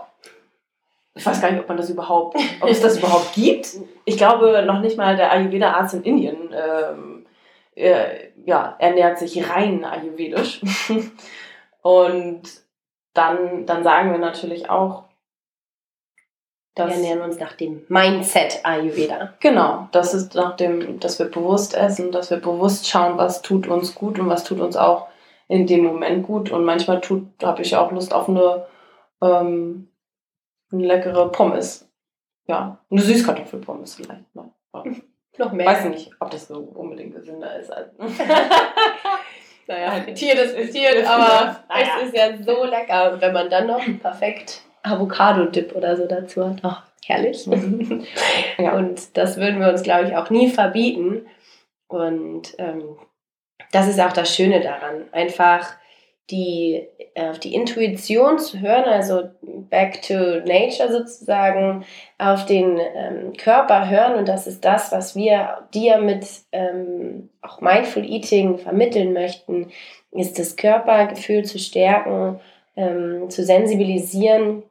ich 1.15 1.25
weiß 1.25 1.41
gar 1.41 1.49
nicht, 1.49 1.59
ob 1.59 1.67
man 1.67 1.77
das 1.77 1.89
überhaupt, 1.89 2.37
ob 2.61 2.69
es 2.69 2.79
das 2.79 2.97
überhaupt 2.99 3.33
gibt. 3.33 3.69
Ich 4.05 4.17
glaube, 4.17 4.61
noch 4.67 4.81
nicht 4.81 4.97
mal 4.97 5.17
der 5.17 5.31
Ayurveda-Arzt 5.31 5.95
in 5.95 6.03
Indien 6.03 6.37
ähm, 6.53 7.25
äh, 7.73 8.29
ja, 8.45 8.75
ernährt 8.77 9.17
sich 9.17 9.49
rein 9.49 9.83
ayurvedisch. 9.83 10.61
Und 11.81 12.43
dann, 13.15 13.65
dann 13.65 13.83
sagen 13.83 14.11
wir 14.11 14.19
natürlich 14.19 14.69
auch, 14.69 15.05
dass, 16.79 16.89
wir 16.89 16.95
ernähren 16.95 17.21
uns 17.21 17.39
nach 17.39 17.53
dem 17.53 17.83
Mindset 17.87 18.59
Ayurveda. 18.63 19.33
Genau, 19.39 19.87
das 19.91 20.13
ist 20.13 20.35
nach 20.35 20.55
dem, 20.55 20.99
dass 20.99 21.19
wir 21.19 21.27
bewusst 21.27 21.75
essen, 21.75 22.11
dass 22.11 22.29
wir 22.29 22.37
bewusst 22.37 22.87
schauen, 22.87 23.17
was 23.17 23.41
tut 23.41 23.67
uns 23.67 23.95
gut 23.95 24.19
und 24.19 24.29
was 24.29 24.43
tut 24.43 24.59
uns 24.59 24.75
auch 24.75 25.07
in 25.47 25.67
dem 25.67 25.83
Moment 25.83 26.25
gut. 26.25 26.51
Und 26.51 26.63
manchmal 26.63 27.01
habe 27.43 27.61
ich 27.61 27.75
auch 27.75 27.91
Lust 27.91 28.13
auf 28.13 28.29
eine, 28.29 28.65
ähm, 29.21 29.89
eine 30.71 30.85
leckere 30.85 31.29
Pommes. 31.31 31.89
Ja, 32.47 32.79
eine 32.89 33.01
Süßkartoffelpommes 33.01 33.95
vielleicht. 33.95 34.35
Ne? 34.35 34.51
Ja. 34.73 34.83
Noch 35.37 35.51
mehr. 35.51 35.67
Weiß 35.67 35.85
nicht, 35.85 36.11
ob 36.19 36.31
das 36.31 36.47
so 36.47 36.59
unbedingt 36.59 37.15
gesünder 37.15 37.57
ist. 37.59 37.71
Also. 37.71 37.91
naja, 39.67 39.91
frittiert 40.01 40.37
ist 40.37 40.55
frittiert, 40.55 41.05
aber 41.07 41.63
naja. 41.69 41.87
es 42.01 42.07
ist 42.07 42.15
ja 42.15 42.37
so 42.43 42.65
lecker. 42.65 43.19
Wenn 43.19 43.33
man 43.33 43.49
dann 43.49 43.67
noch 43.67 43.81
perfekt 44.01 44.63
Avocado-Dip 44.83 45.75
oder 45.75 45.97
so 45.97 46.07
dazu 46.07 46.45
hat, 46.45 46.59
oh, 46.63 46.75
herrlich. 47.05 47.45
ja. 48.57 48.75
Und 48.75 49.17
das 49.17 49.37
würden 49.37 49.59
wir 49.59 49.69
uns, 49.69 49.83
glaube 49.83 50.07
ich, 50.07 50.15
auch 50.15 50.29
nie 50.29 50.49
verbieten. 50.49 51.25
Und 51.87 52.53
ähm, 52.57 52.97
das 53.71 53.87
ist 53.87 53.99
auch 53.99 54.13
das 54.13 54.33
Schöne 54.33 54.61
daran. 54.61 55.05
Einfach 55.11 55.67
die, 56.29 56.87
äh, 57.15 57.29
auf 57.29 57.39
die 57.39 57.55
Intuition 57.55 58.37
zu 58.37 58.59
hören, 58.59 58.85
also 58.85 59.29
back 59.41 60.01
to 60.01 60.13
nature 60.45 60.91
sozusagen, 60.91 61.85
auf 62.17 62.45
den 62.45 62.79
ähm, 62.95 63.33
Körper 63.33 63.89
hören 63.89 64.15
und 64.15 64.27
das 64.27 64.45
ist 64.45 64.63
das, 64.63 64.91
was 64.91 65.15
wir 65.15 65.67
dir 65.73 65.97
mit 65.97 66.27
ähm, 66.51 67.29
auch 67.41 67.61
Mindful 67.61 68.05
Eating 68.05 68.59
vermitteln 68.59 69.13
möchten, 69.13 69.71
ist 70.11 70.37
das 70.37 70.55
Körpergefühl 70.55 71.45
zu 71.45 71.57
stärken, 71.57 72.39
ähm, 72.75 73.29
zu 73.29 73.43
sensibilisieren 73.43 74.63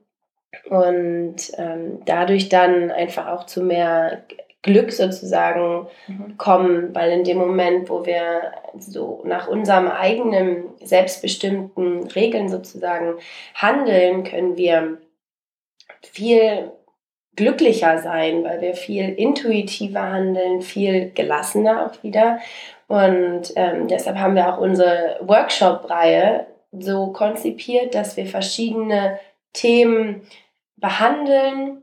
und 0.68 1.36
ähm, 1.56 2.00
dadurch 2.04 2.48
dann 2.48 2.90
einfach 2.90 3.26
auch 3.28 3.46
zu 3.46 3.62
mehr 3.62 4.22
Glück 4.62 4.92
sozusagen 4.92 5.86
mhm. 6.08 6.36
kommen, 6.36 6.94
weil 6.94 7.12
in 7.12 7.24
dem 7.24 7.38
Moment, 7.38 7.88
wo 7.88 8.04
wir 8.04 8.52
so 8.76 9.22
nach 9.24 9.48
unserem 9.48 9.88
eigenen 9.88 10.64
selbstbestimmten 10.82 12.08
Regeln 12.08 12.48
sozusagen 12.48 13.14
handeln, 13.54 14.24
können 14.24 14.56
wir 14.56 14.98
viel 16.02 16.72
glücklicher 17.36 17.98
sein, 17.98 18.42
weil 18.42 18.60
wir 18.60 18.74
viel 18.74 19.10
intuitiver 19.10 20.10
handeln, 20.10 20.60
viel 20.60 21.10
gelassener 21.10 21.86
auch 21.86 22.02
wieder. 22.02 22.40
Und 22.88 23.52
ähm, 23.54 23.86
deshalb 23.86 24.18
haben 24.18 24.34
wir 24.34 24.52
auch 24.52 24.58
unsere 24.58 25.18
Workshop-Reihe 25.20 26.46
so 26.72 27.12
konzipiert, 27.12 27.94
dass 27.94 28.16
wir 28.16 28.26
verschiedene 28.26 29.18
Themen 29.52 30.22
behandeln, 30.76 31.82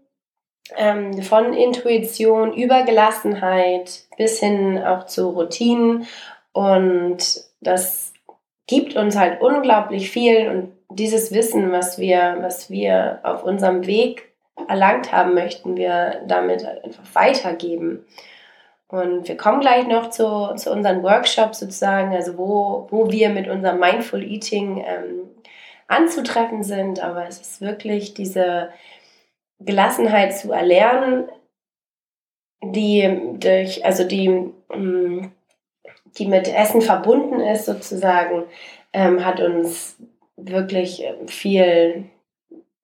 ähm, 0.75 1.21
von 1.21 1.53
Intuition 1.53 2.53
über 2.53 2.83
Gelassenheit 2.83 4.05
bis 4.17 4.39
hin 4.39 4.81
auch 4.83 5.05
zu 5.05 5.29
Routinen. 5.29 6.07
Und 6.53 7.43
das 7.61 8.13
gibt 8.67 8.95
uns 8.95 9.15
halt 9.15 9.41
unglaublich 9.41 10.09
viel 10.09 10.49
und 10.49 10.71
dieses 10.89 11.33
Wissen, 11.33 11.71
was 11.71 11.99
wir, 11.99 12.37
was 12.39 12.69
wir 12.69 13.19
auf 13.23 13.43
unserem 13.43 13.85
Weg 13.85 14.33
erlangt 14.67 15.11
haben, 15.11 15.33
möchten 15.33 15.75
wir 15.75 16.21
damit 16.27 16.65
einfach 16.65 17.03
weitergeben. 17.13 18.05
Und 18.87 19.27
wir 19.27 19.35
kommen 19.35 19.61
gleich 19.61 19.87
noch 19.87 20.09
zu, 20.09 20.53
zu 20.55 20.71
unseren 20.71 21.03
Workshops 21.03 21.59
sozusagen, 21.59 22.13
also 22.13 22.37
wo, 22.37 22.87
wo 22.91 23.11
wir 23.11 23.29
mit 23.29 23.47
unserem 23.47 23.79
Mindful 23.79 24.23
Eating 24.23 24.83
ähm, 24.85 25.29
anzutreffen 25.87 26.63
sind. 26.63 26.99
Aber 26.99 27.27
es 27.27 27.39
ist 27.39 27.61
wirklich 27.61 28.13
diese 28.13 28.69
Gelassenheit 29.59 30.37
zu 30.37 30.51
erlernen, 30.51 31.29
die 32.63 33.37
durch, 33.39 33.85
also 33.85 34.03
die, 34.03 34.29
mm, 34.29 35.31
die 36.17 36.25
mit 36.25 36.47
Essen 36.47 36.81
verbunden 36.81 37.39
ist 37.39 37.65
sozusagen, 37.65 38.43
ähm, 38.93 39.25
hat 39.25 39.39
uns 39.39 39.97
wirklich 40.37 41.03
ähm, 41.03 41.27
viel, 41.27 42.05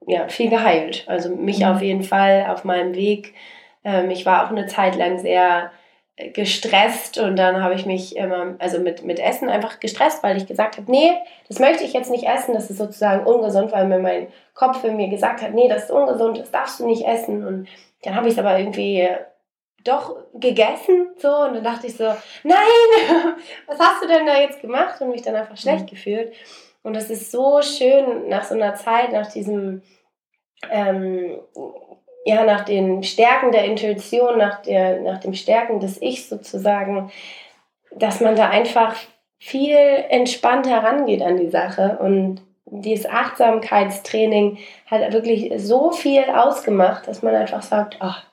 ja, 0.07 0.27
viel 0.27 0.49
geheilt. 0.49 1.05
Also 1.07 1.35
mich 1.35 1.59
mhm. 1.59 1.65
auf 1.65 1.81
jeden 1.81 2.03
Fall 2.03 2.47
auf 2.49 2.63
meinem 2.63 2.95
Weg. 2.95 3.33
Ähm, 3.83 4.09
ich 4.09 4.25
war 4.25 4.45
auch 4.45 4.51
eine 4.51 4.67
Zeit 4.67 4.95
lang 4.95 5.19
sehr 5.19 5.71
gestresst 6.17 7.17
und 7.17 7.35
dann 7.35 7.63
habe 7.63 7.73
ich 7.73 7.85
mich 7.85 8.15
immer, 8.15 8.55
also 8.59 8.79
mit, 8.79 9.03
mit 9.03 9.19
Essen 9.19 9.49
einfach 9.49 9.79
gestresst, 9.79 10.23
weil 10.23 10.37
ich 10.37 10.45
gesagt 10.45 10.77
habe, 10.77 10.91
nee, 10.91 11.13
das 11.47 11.59
möchte 11.59 11.83
ich 11.83 11.93
jetzt 11.93 12.11
nicht 12.11 12.27
essen, 12.27 12.53
das 12.53 12.69
ist 12.69 12.77
sozusagen 12.77 13.25
ungesund, 13.25 13.71
weil 13.71 13.87
mir 13.87 13.99
mein 13.99 14.27
Kopf 14.53 14.83
mir 14.83 15.09
gesagt 15.09 15.41
hat, 15.41 15.53
nee, 15.53 15.67
das 15.67 15.85
ist 15.85 15.91
ungesund, 15.91 16.37
das 16.37 16.51
darfst 16.51 16.79
du 16.79 16.85
nicht 16.85 17.07
essen. 17.07 17.45
Und 17.45 17.67
dann 18.03 18.15
habe 18.15 18.27
ich 18.27 18.33
es 18.33 18.39
aber 18.39 18.57
irgendwie 18.59 19.07
doch 19.83 20.15
gegessen 20.35 21.09
so 21.17 21.27
und 21.27 21.55
dann 21.55 21.63
dachte 21.63 21.87
ich 21.87 21.97
so, 21.97 22.03
nein, 22.43 22.57
was 23.67 23.79
hast 23.79 24.03
du 24.03 24.07
denn 24.07 24.25
da 24.25 24.39
jetzt 24.39 24.61
gemacht? 24.61 25.01
Und 25.01 25.09
mich 25.09 25.23
dann 25.23 25.35
einfach 25.35 25.57
schlecht 25.57 25.85
mhm. 25.85 25.89
gefühlt. 25.89 26.33
Und 26.83 26.95
das 26.95 27.09
ist 27.09 27.31
so 27.31 27.61
schön 27.61 28.27
nach 28.27 28.43
so 28.43 28.55
einer 28.55 28.75
Zeit, 28.75 29.11
nach 29.11 29.31
diesem 29.31 29.81
ähm, 30.69 31.39
ja, 32.25 32.43
nach 32.43 32.65
den 32.65 33.03
Stärken 33.03 33.51
der 33.51 33.65
Intuition, 33.65 34.37
nach, 34.37 34.61
der, 34.61 35.01
nach 35.01 35.19
dem 35.19 35.33
Stärken 35.33 35.79
des 35.79 36.01
Ich 36.01 36.27
sozusagen, 36.27 37.11
dass 37.95 38.21
man 38.21 38.35
da 38.35 38.49
einfach 38.49 38.95
viel 39.39 39.77
entspannter 40.09 40.69
herangeht 40.69 41.21
an 41.21 41.37
die 41.37 41.49
Sache. 41.49 41.97
Und 41.99 42.41
dieses 42.65 43.09
Achtsamkeitstraining 43.09 44.59
hat 44.85 45.13
wirklich 45.13 45.51
so 45.57 45.91
viel 45.91 46.23
ausgemacht, 46.23 47.07
dass 47.07 47.23
man 47.23 47.35
einfach 47.35 47.63
sagt, 47.63 47.97
ach, 47.99 48.23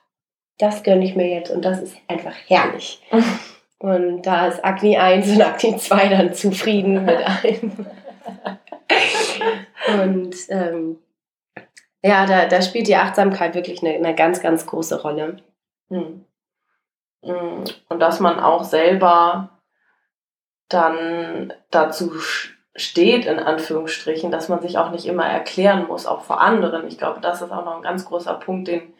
das 0.59 0.83
gönne 0.83 1.05
ich 1.05 1.15
mir 1.15 1.27
jetzt 1.27 1.49
und 1.49 1.65
das 1.65 1.81
ist 1.81 1.95
einfach 2.07 2.35
herrlich. 2.47 3.01
Und 3.81 4.23
da 4.23 4.47
ist 4.47 4.63
Agni 4.65 4.97
1 4.97 5.29
und 5.29 5.41
Agni 5.41 5.77
2 5.77 6.09
dann 6.09 6.33
zufrieden 6.33 7.05
mit 7.05 7.15
einem. 7.15 7.85
und 10.03 10.35
ähm, 10.49 10.97
ja, 12.03 12.25
da, 12.25 12.45
da 12.45 12.61
spielt 12.61 12.87
die 12.87 12.95
Achtsamkeit 12.95 13.55
wirklich 13.55 13.83
eine, 13.83 13.95
eine 13.95 14.15
ganz, 14.15 14.41
ganz 14.41 14.65
große 14.65 15.01
Rolle. 15.01 15.37
Hm. 15.89 16.25
hm. 17.23 17.63
Und 17.89 17.99
dass 17.99 18.19
man 18.19 18.39
auch 18.39 18.63
selber 18.63 19.49
dann 20.69 21.53
dazu 21.71 22.11
steht, 22.75 23.25
in 23.25 23.39
Anführungsstrichen, 23.39 24.31
dass 24.31 24.47
man 24.47 24.61
sich 24.61 24.77
auch 24.77 24.91
nicht 24.91 25.05
immer 25.05 25.25
erklären 25.25 25.87
muss, 25.87 26.05
auch 26.05 26.21
vor 26.21 26.39
anderen. 26.39 26.87
Ich 26.87 26.97
glaube, 26.97 27.19
das 27.19 27.41
ist 27.41 27.51
auch 27.51 27.65
noch 27.65 27.77
ein 27.77 27.81
ganz 27.81 28.05
großer 28.05 28.35
Punkt, 28.35 28.67
den, 28.67 28.93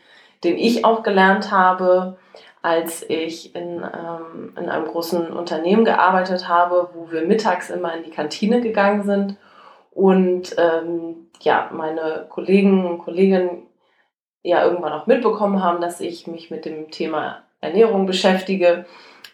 den 0.43 0.57
ich 0.57 0.83
auch 0.83 1.03
gelernt 1.03 1.51
habe, 1.51 2.17
als 2.61 3.07
ich 3.07 3.55
in, 3.55 3.81
ähm, 3.83 4.53
in 4.57 4.69
einem 4.69 4.85
großen 4.85 5.31
Unternehmen 5.31 5.85
gearbeitet 5.85 6.49
habe, 6.49 6.89
wo 6.93 7.09
wir 7.11 7.25
mittags 7.25 7.69
immer 7.69 7.93
in 7.93 8.03
die 8.03 8.11
Kantine 8.11 8.59
gegangen 8.59 9.03
sind 9.03 9.37
und 9.99 10.55
ähm, 10.57 11.27
ja, 11.41 11.69
meine 11.73 12.25
Kollegen 12.29 12.85
und 12.85 12.99
Kolleginnen 12.99 13.67
ja 14.43 14.63
irgendwann 14.63 14.93
auch 14.93 15.07
mitbekommen 15.07 15.61
haben, 15.61 15.81
dass 15.81 15.99
ich 15.99 16.25
mich 16.25 16.49
mit 16.49 16.63
dem 16.63 16.89
Thema 16.89 17.43
Ernährung 17.59 18.05
beschäftige. 18.05 18.85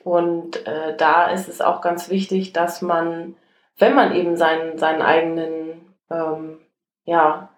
Und 0.04 0.65
äh, 0.65 0.97
da 0.97 1.28
ist 1.28 1.47
es 1.47 1.62
auch 1.62 1.82
ganz 1.82 2.10
wichtig, 2.10 2.51
dass 2.51 2.82
man, 2.82 3.36
wenn 3.78 3.93
man 3.93 4.15
eben 4.15 4.38
seinen, 4.38 4.80
seinen 4.80 5.04
eigenen 5.04 5.95
ähm, 6.10 6.58
ja, 7.04 7.49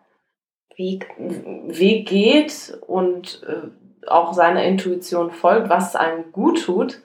Weg, 0.75 1.07
Weg 1.17 2.09
geht 2.09 2.77
und 2.87 3.41
äh, 3.47 4.05
auch 4.09 4.33
seiner 4.33 4.65
Intuition 4.65 5.31
folgt, 5.31 5.69
was 5.69 5.95
einem 5.95 6.33
gut 6.33 6.65
tut, 6.65 6.99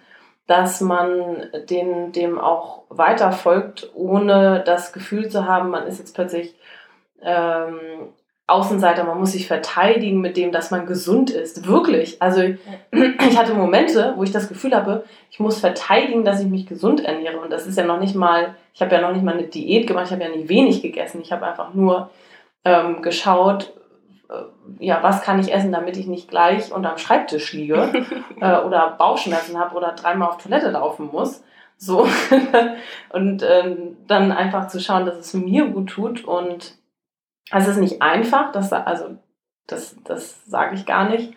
dass 0.46 0.80
man 0.80 1.48
den, 1.70 2.12
dem 2.12 2.38
auch 2.38 2.82
weiter 2.88 3.32
folgt, 3.32 3.90
ohne 3.94 4.62
das 4.64 4.92
Gefühl 4.92 5.28
zu 5.28 5.46
haben, 5.46 5.70
man 5.70 5.86
ist 5.86 5.98
jetzt 5.98 6.14
plötzlich 6.14 6.54
ähm, 7.22 7.78
Außenseiter, 8.48 9.04
man 9.04 9.18
muss 9.18 9.32
sich 9.32 9.46
verteidigen 9.46 10.20
mit 10.20 10.36
dem, 10.36 10.52
dass 10.52 10.70
man 10.70 10.84
gesund 10.84 11.30
ist. 11.30 11.66
Wirklich. 11.66 12.20
Also 12.20 12.42
ich 12.90 13.38
hatte 13.38 13.54
Momente, 13.54 14.14
wo 14.16 14.24
ich 14.24 14.32
das 14.32 14.48
Gefühl 14.48 14.74
habe, 14.74 15.04
ich 15.30 15.40
muss 15.40 15.60
verteidigen, 15.60 16.24
dass 16.24 16.40
ich 16.40 16.48
mich 16.48 16.66
gesund 16.66 17.04
ernähre. 17.04 17.38
Und 17.38 17.50
das 17.50 17.66
ist 17.66 17.78
ja 17.78 17.84
noch 17.84 18.00
nicht 18.00 18.14
mal, 18.14 18.54
ich 18.74 18.82
habe 18.82 18.94
ja 18.94 19.00
noch 19.00 19.12
nicht 19.12 19.22
mal 19.22 19.34
eine 19.34 19.46
Diät 19.46 19.86
gemacht, 19.86 20.06
ich 20.06 20.12
habe 20.12 20.24
ja 20.24 20.28
nicht 20.28 20.48
wenig 20.48 20.82
gegessen. 20.82 21.20
Ich 21.22 21.32
habe 21.32 21.46
einfach 21.46 21.72
nur 21.72 22.10
ähm, 22.64 23.00
geschaut, 23.00 23.72
ja, 24.78 25.02
was 25.02 25.22
kann 25.22 25.38
ich 25.38 25.52
essen, 25.52 25.72
damit 25.72 25.96
ich 25.96 26.06
nicht 26.06 26.28
gleich 26.28 26.72
unterm 26.72 26.98
Schreibtisch 26.98 27.52
liege 27.52 28.06
äh, 28.40 28.58
oder 28.58 28.94
Bauchschmerzen 28.98 29.58
habe 29.58 29.76
oder 29.76 29.92
dreimal 29.92 30.28
auf 30.28 30.38
Toilette 30.38 30.70
laufen 30.70 31.10
muss. 31.12 31.42
So. 31.76 32.06
und 33.10 33.42
ähm, 33.42 33.96
dann 34.06 34.32
einfach 34.32 34.68
zu 34.68 34.80
schauen, 34.80 35.06
dass 35.06 35.16
es 35.16 35.34
mir 35.34 35.66
gut 35.66 35.90
tut. 35.90 36.24
Und 36.24 36.76
es 37.50 37.66
ist 37.66 37.78
nicht 37.78 38.02
einfach, 38.02 38.52
das, 38.52 38.72
also 38.72 39.16
das, 39.66 39.96
das 40.04 40.44
sage 40.46 40.74
ich 40.76 40.86
gar 40.86 41.08
nicht. 41.08 41.34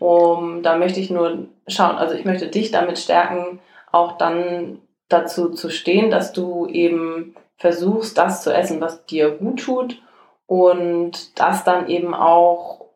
Um, 0.00 0.62
da 0.62 0.76
möchte 0.76 0.98
ich 0.98 1.10
nur 1.10 1.46
schauen, 1.68 1.96
also 1.96 2.14
ich 2.14 2.24
möchte 2.24 2.48
dich 2.48 2.72
damit 2.72 2.98
stärken, 2.98 3.60
auch 3.92 4.18
dann 4.18 4.80
dazu 5.08 5.50
zu 5.50 5.70
stehen, 5.70 6.10
dass 6.10 6.32
du 6.32 6.66
eben 6.66 7.36
versuchst, 7.56 8.18
das 8.18 8.42
zu 8.42 8.52
essen, 8.52 8.80
was 8.80 9.06
dir 9.06 9.30
gut 9.30 9.62
tut 9.62 10.02
und 10.46 11.38
das 11.38 11.64
dann 11.64 11.88
eben 11.88 12.14
auch, 12.14 12.86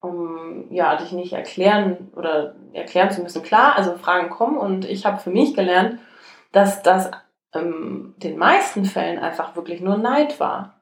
um 0.00 0.66
ja, 0.70 0.96
dich 0.96 1.12
nicht 1.12 1.32
erklären 1.32 2.10
oder 2.16 2.54
erklären 2.72 3.10
zu 3.10 3.22
müssen. 3.22 3.42
Klar, 3.42 3.76
also 3.76 3.96
Fragen 3.96 4.30
kommen 4.30 4.56
und 4.56 4.84
ich 4.84 5.06
habe 5.06 5.18
für 5.18 5.30
mich 5.30 5.54
gelernt, 5.54 5.98
dass 6.50 6.82
das 6.82 7.10
in 7.54 8.14
den 8.18 8.38
meisten 8.38 8.84
Fällen 8.84 9.18
einfach 9.18 9.56
wirklich 9.56 9.80
nur 9.80 9.98
Neid 9.98 10.40
war. 10.40 10.80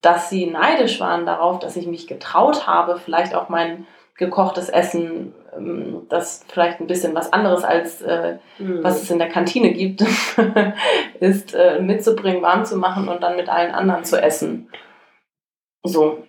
Dass 0.00 0.30
sie 0.30 0.46
neidisch 0.46 0.98
waren 0.98 1.26
darauf, 1.26 1.58
dass 1.58 1.76
ich 1.76 1.86
mich 1.86 2.06
getraut 2.06 2.66
habe, 2.66 2.96
vielleicht 2.96 3.34
auch 3.34 3.48
mein 3.48 3.86
gekochtes 4.16 4.68
Essen, 4.68 5.34
ähm, 5.56 6.06
das 6.08 6.44
vielleicht 6.48 6.80
ein 6.80 6.86
bisschen 6.86 7.14
was 7.14 7.32
anderes 7.32 7.64
als 7.64 8.02
äh, 8.02 8.38
mhm. 8.58 8.82
was 8.82 9.02
es 9.02 9.10
in 9.10 9.18
der 9.18 9.28
Kantine 9.28 9.72
gibt, 9.72 10.04
ist 11.20 11.54
äh, 11.54 11.80
mitzubringen, 11.80 12.42
warm 12.42 12.64
zu 12.64 12.76
machen 12.76 13.08
und 13.08 13.22
dann 13.22 13.36
mit 13.36 13.48
allen 13.48 13.72
anderen 13.72 14.04
zu 14.04 14.20
essen. 14.22 14.68
So. 15.82 16.26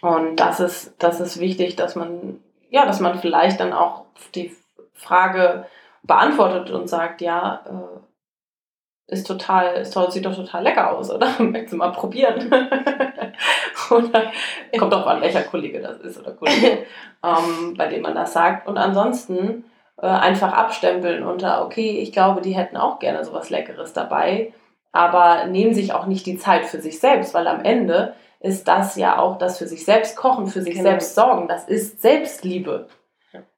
Und 0.00 0.36
das 0.36 0.60
ist, 0.60 0.94
das 0.98 1.20
ist 1.20 1.40
wichtig, 1.40 1.76
dass 1.76 1.96
man, 1.96 2.40
ja, 2.70 2.84
dass 2.84 3.00
man 3.00 3.18
vielleicht 3.18 3.60
dann 3.60 3.72
auch 3.72 4.04
die 4.34 4.54
Frage 4.92 5.66
beantwortet 6.02 6.70
und 6.70 6.88
sagt, 6.88 7.20
ja, 7.20 7.64
äh, 7.66 9.12
ist 9.12 9.26
total, 9.26 9.76
ist 9.76 9.92
toll, 9.92 10.10
sieht 10.10 10.24
doch 10.24 10.34
total 10.34 10.62
lecker 10.62 10.92
aus, 10.92 11.10
oder? 11.10 11.28
Möchtest 11.38 11.72
du 11.72 11.76
mal 11.76 11.92
probieren? 11.92 12.50
oder 13.90 14.32
kommt 14.78 14.94
auch 14.94 15.06
an, 15.06 15.20
welcher 15.20 15.42
Kollege 15.42 15.80
das 15.80 15.98
ist 15.98 16.18
oder 16.18 16.32
Kollege, 16.32 16.86
ähm, 17.24 17.74
bei 17.76 17.86
dem 17.88 18.02
man 18.02 18.14
das 18.14 18.32
sagt. 18.32 18.66
Und 18.66 18.78
ansonsten 18.78 19.64
äh, 20.00 20.06
einfach 20.06 20.52
abstempeln 20.52 21.24
unter, 21.24 21.64
okay, 21.64 21.98
ich 21.98 22.12
glaube, 22.12 22.40
die 22.40 22.56
hätten 22.56 22.76
auch 22.76 22.98
gerne 22.98 23.24
sowas 23.24 23.50
Leckeres 23.50 23.92
dabei, 23.92 24.52
aber 24.92 25.46
nehmen 25.46 25.74
sich 25.74 25.92
auch 25.92 26.06
nicht 26.06 26.26
die 26.26 26.38
Zeit 26.38 26.64
für 26.64 26.80
sich 26.80 27.00
selbst, 27.00 27.34
weil 27.34 27.48
am 27.48 27.64
Ende 27.64 28.14
ist 28.40 28.68
das 28.68 28.96
ja 28.96 29.18
auch 29.18 29.38
das 29.38 29.58
für 29.58 29.66
sich 29.66 29.84
selbst 29.84 30.16
kochen, 30.16 30.46
für 30.46 30.62
sich 30.62 30.74
genau. 30.74 30.90
selbst 30.90 31.14
sorgen. 31.14 31.48
Das 31.48 31.68
ist 31.68 32.02
Selbstliebe. 32.02 32.88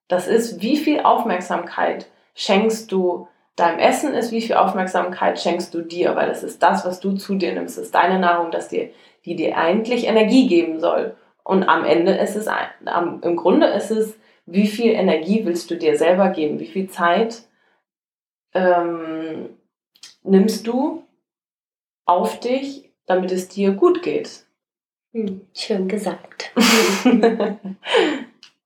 Das 0.08 0.28
ist, 0.28 0.60
wie 0.60 0.76
viel 0.76 1.00
Aufmerksamkeit 1.00 2.06
schenkst 2.34 2.92
du 2.92 3.28
deinem 3.56 3.78
Essen 3.78 4.12
ist, 4.14 4.30
wie 4.30 4.42
viel 4.42 4.54
Aufmerksamkeit 4.54 5.40
schenkst 5.40 5.72
du 5.74 5.80
dir, 5.80 6.14
weil 6.14 6.28
das 6.28 6.42
ist 6.42 6.62
das, 6.62 6.84
was 6.84 7.00
du 7.00 7.12
zu 7.14 7.34
dir 7.36 7.54
nimmst. 7.54 7.78
Das 7.78 7.86
ist 7.86 7.94
deine 7.94 8.18
Nahrung, 8.18 8.50
dass 8.50 8.68
dir, 8.68 8.90
die 9.24 9.34
dir 9.34 9.56
eigentlich 9.56 10.06
Energie 10.06 10.46
geben 10.46 10.78
soll. 10.78 11.16
Und 11.42 11.64
am 11.64 11.84
Ende 11.84 12.12
ist 12.12 12.36
es, 12.36 12.48
im 13.22 13.36
Grunde 13.36 13.66
ist 13.68 13.90
es, 13.90 14.18
wie 14.44 14.66
viel 14.66 14.92
Energie 14.92 15.44
willst 15.44 15.70
du 15.70 15.76
dir 15.76 15.96
selber 15.96 16.28
geben? 16.28 16.60
Wie 16.60 16.66
viel 16.66 16.88
Zeit 16.88 17.42
ähm, 18.54 19.50
nimmst 20.22 20.66
du 20.66 21.04
auf 22.04 22.38
dich, 22.40 22.92
damit 23.06 23.32
es 23.32 23.48
dir 23.48 23.72
gut 23.72 24.02
geht. 24.02 24.45
Hm, 25.16 25.40
schön 25.54 25.88
gesagt. 25.88 26.52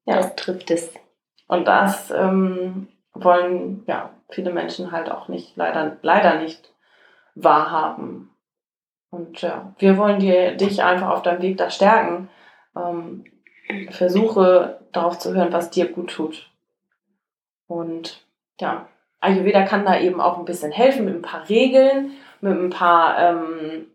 Ja. 0.07 0.17
Das 0.17 0.35
trifft 0.35 0.73
es. 0.73 0.93
Und 1.47 1.69
das 1.69 2.11
ähm, 2.11 2.89
wollen 3.13 3.85
ja 3.87 4.11
viele 4.31 4.51
Menschen 4.51 4.91
halt 4.91 5.09
auch 5.09 5.29
nicht, 5.29 5.57
leider, 5.57 5.99
leider 6.03 6.41
nicht 6.41 6.73
wahrhaben. 7.37 8.31
Und 9.11 9.41
ja, 9.41 9.73
wir 9.79 9.99
wollen 9.99 10.19
dir, 10.19 10.57
dich 10.57 10.83
einfach 10.83 11.11
auf 11.11 11.23
deinem 11.23 11.43
Weg 11.43 11.59
da 11.59 11.71
stärken. 11.71 12.29
Ähm, 12.75 13.25
versuche 13.91 14.81
darauf 14.91 15.19
zu 15.19 15.33
hören, 15.33 15.53
was 15.53 15.71
dir 15.71 15.87
gut 15.87 16.11
tut. 16.11 16.51
Und 17.69 18.25
ja, 18.59 18.89
Ayurveda 19.21 19.63
kann 19.63 19.85
da 19.85 20.01
eben 20.01 20.21
auch 20.21 20.39
ein 20.39 20.45
bisschen 20.45 20.73
helfen 20.73 21.05
mit 21.05 21.15
ein 21.15 21.23
paar 21.23 21.49
Regeln, 21.49 22.13
mit 22.41 22.59
ein 22.59 22.71
paar 22.71 23.17
ähm, 23.19 23.87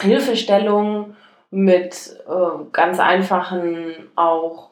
Hilfestellungen, 0.00 1.16
mit 1.50 2.16
äh, 2.28 2.64
ganz 2.72 2.98
einfachen 3.00 4.08
auch 4.16 4.70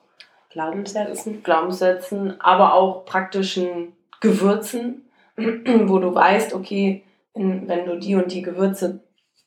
Glaubenssätzen. 0.50 1.42
Glaubenssätzen, 1.42 2.40
aber 2.40 2.74
auch 2.74 3.04
praktischen 3.04 3.92
Gewürzen, 4.20 5.08
wo 5.36 5.98
du 5.98 6.14
weißt, 6.14 6.54
okay, 6.54 7.04
wenn 7.34 7.86
du 7.86 7.98
die 7.98 8.14
und 8.16 8.32
die 8.32 8.42
Gewürze 8.42 9.00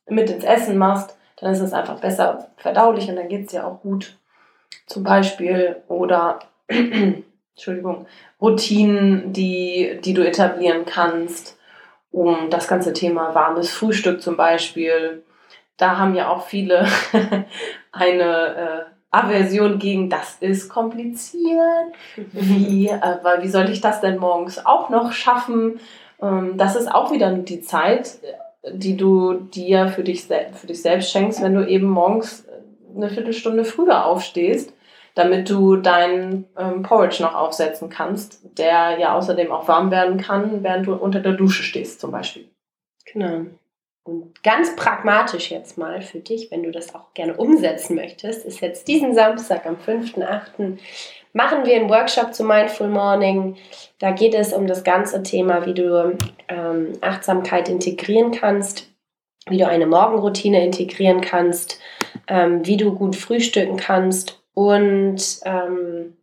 mit 0.07 0.29
ins 0.29 0.43
Essen 0.43 0.77
machst, 0.77 1.17
dann 1.37 1.51
ist 1.51 1.59
es 1.59 1.73
einfach 1.73 1.99
besser 1.99 2.51
verdaulich 2.57 3.09
und 3.09 3.15
dann 3.15 3.27
geht 3.27 3.45
es 3.45 3.51
dir 3.51 3.65
auch 3.65 3.81
gut. 3.81 4.17
Zum 4.85 5.03
Beispiel 5.03 5.77
oder 5.87 6.39
Entschuldigung, 6.67 8.05
Routinen, 8.39 9.33
die, 9.33 9.99
die 10.03 10.13
du 10.13 10.25
etablieren 10.25 10.85
kannst, 10.85 11.57
um 12.11 12.49
das 12.49 12.67
ganze 12.67 12.93
Thema 12.93 13.33
warmes 13.35 13.69
Frühstück 13.71 14.21
zum 14.21 14.37
Beispiel. 14.37 15.23
Da 15.77 15.97
haben 15.97 16.15
ja 16.15 16.29
auch 16.29 16.43
viele 16.45 16.85
eine 17.91 18.55
äh, 18.55 18.91
Aversion 19.11 19.77
gegen, 19.77 20.09
das 20.09 20.37
ist 20.39 20.69
kompliziert. 20.69 21.93
Wie, 22.15 22.87
äh, 22.87 23.41
wie 23.41 23.49
soll 23.49 23.69
ich 23.69 23.81
das 23.81 23.99
denn 24.01 24.17
morgens 24.17 24.65
auch 24.65 24.89
noch 24.89 25.11
schaffen? 25.11 25.79
Ähm, 26.21 26.57
das 26.57 26.75
ist 26.75 26.87
auch 26.87 27.11
wieder 27.11 27.31
die 27.33 27.61
Zeit, 27.61 28.19
die 28.71 28.95
du 28.95 29.33
dir 29.33 29.87
für 29.87 30.03
dich, 30.03 30.23
für 30.25 30.67
dich 30.67 30.81
selbst 30.81 31.11
schenkst, 31.11 31.41
wenn 31.41 31.55
du 31.55 31.67
eben 31.67 31.87
morgens 31.87 32.45
eine 32.95 33.09
Viertelstunde 33.09 33.65
früher 33.65 34.05
aufstehst, 34.05 34.73
damit 35.15 35.49
du 35.49 35.75
deinen 35.75 36.45
ähm, 36.57 36.83
Porridge 36.83 37.21
noch 37.21 37.35
aufsetzen 37.35 37.89
kannst, 37.89 38.57
der 38.57 38.97
ja 38.99 39.13
außerdem 39.15 39.51
auch 39.51 39.67
warm 39.67 39.91
werden 39.91 40.17
kann, 40.17 40.63
während 40.63 40.87
du 40.87 40.93
unter 40.93 41.19
der 41.19 41.33
Dusche 41.33 41.63
stehst 41.63 41.99
zum 41.99 42.11
Beispiel. 42.11 42.49
Genau. 43.11 43.45
Und 44.03 44.43
ganz 44.43 44.75
pragmatisch 44.75 45.51
jetzt 45.51 45.77
mal 45.77 46.01
für 46.01 46.19
dich, 46.19 46.49
wenn 46.49 46.63
du 46.63 46.71
das 46.71 46.95
auch 46.95 47.13
gerne 47.13 47.35
umsetzen 47.35 47.95
möchtest, 47.95 48.45
ist 48.45 48.59
jetzt 48.59 48.87
diesen 48.87 49.13
Samstag 49.13 49.65
am 49.67 49.75
5.8. 49.75 50.79
machen 51.33 51.65
wir 51.65 51.75
einen 51.75 51.89
Workshop 51.89 52.33
zu 52.33 52.43
Mindful 52.43 52.87
Morning. 52.87 53.57
Da 53.99 54.11
geht 54.11 54.33
es 54.33 54.53
um 54.53 54.65
das 54.65 54.83
ganze 54.83 55.21
Thema, 55.21 55.67
wie 55.67 55.75
du 55.75 56.17
ähm, 56.47 56.93
Achtsamkeit 57.01 57.69
integrieren 57.69 58.31
kannst, 58.31 58.89
wie 59.47 59.57
du 59.57 59.67
eine 59.67 59.85
Morgenroutine 59.85 60.65
integrieren 60.65 61.21
kannst, 61.21 61.79
ähm, 62.27 62.65
wie 62.65 62.77
du 62.77 62.95
gut 62.95 63.15
frühstücken 63.15 63.77
kannst 63.77 64.41
und 64.55 65.39
ähm, 65.45 66.17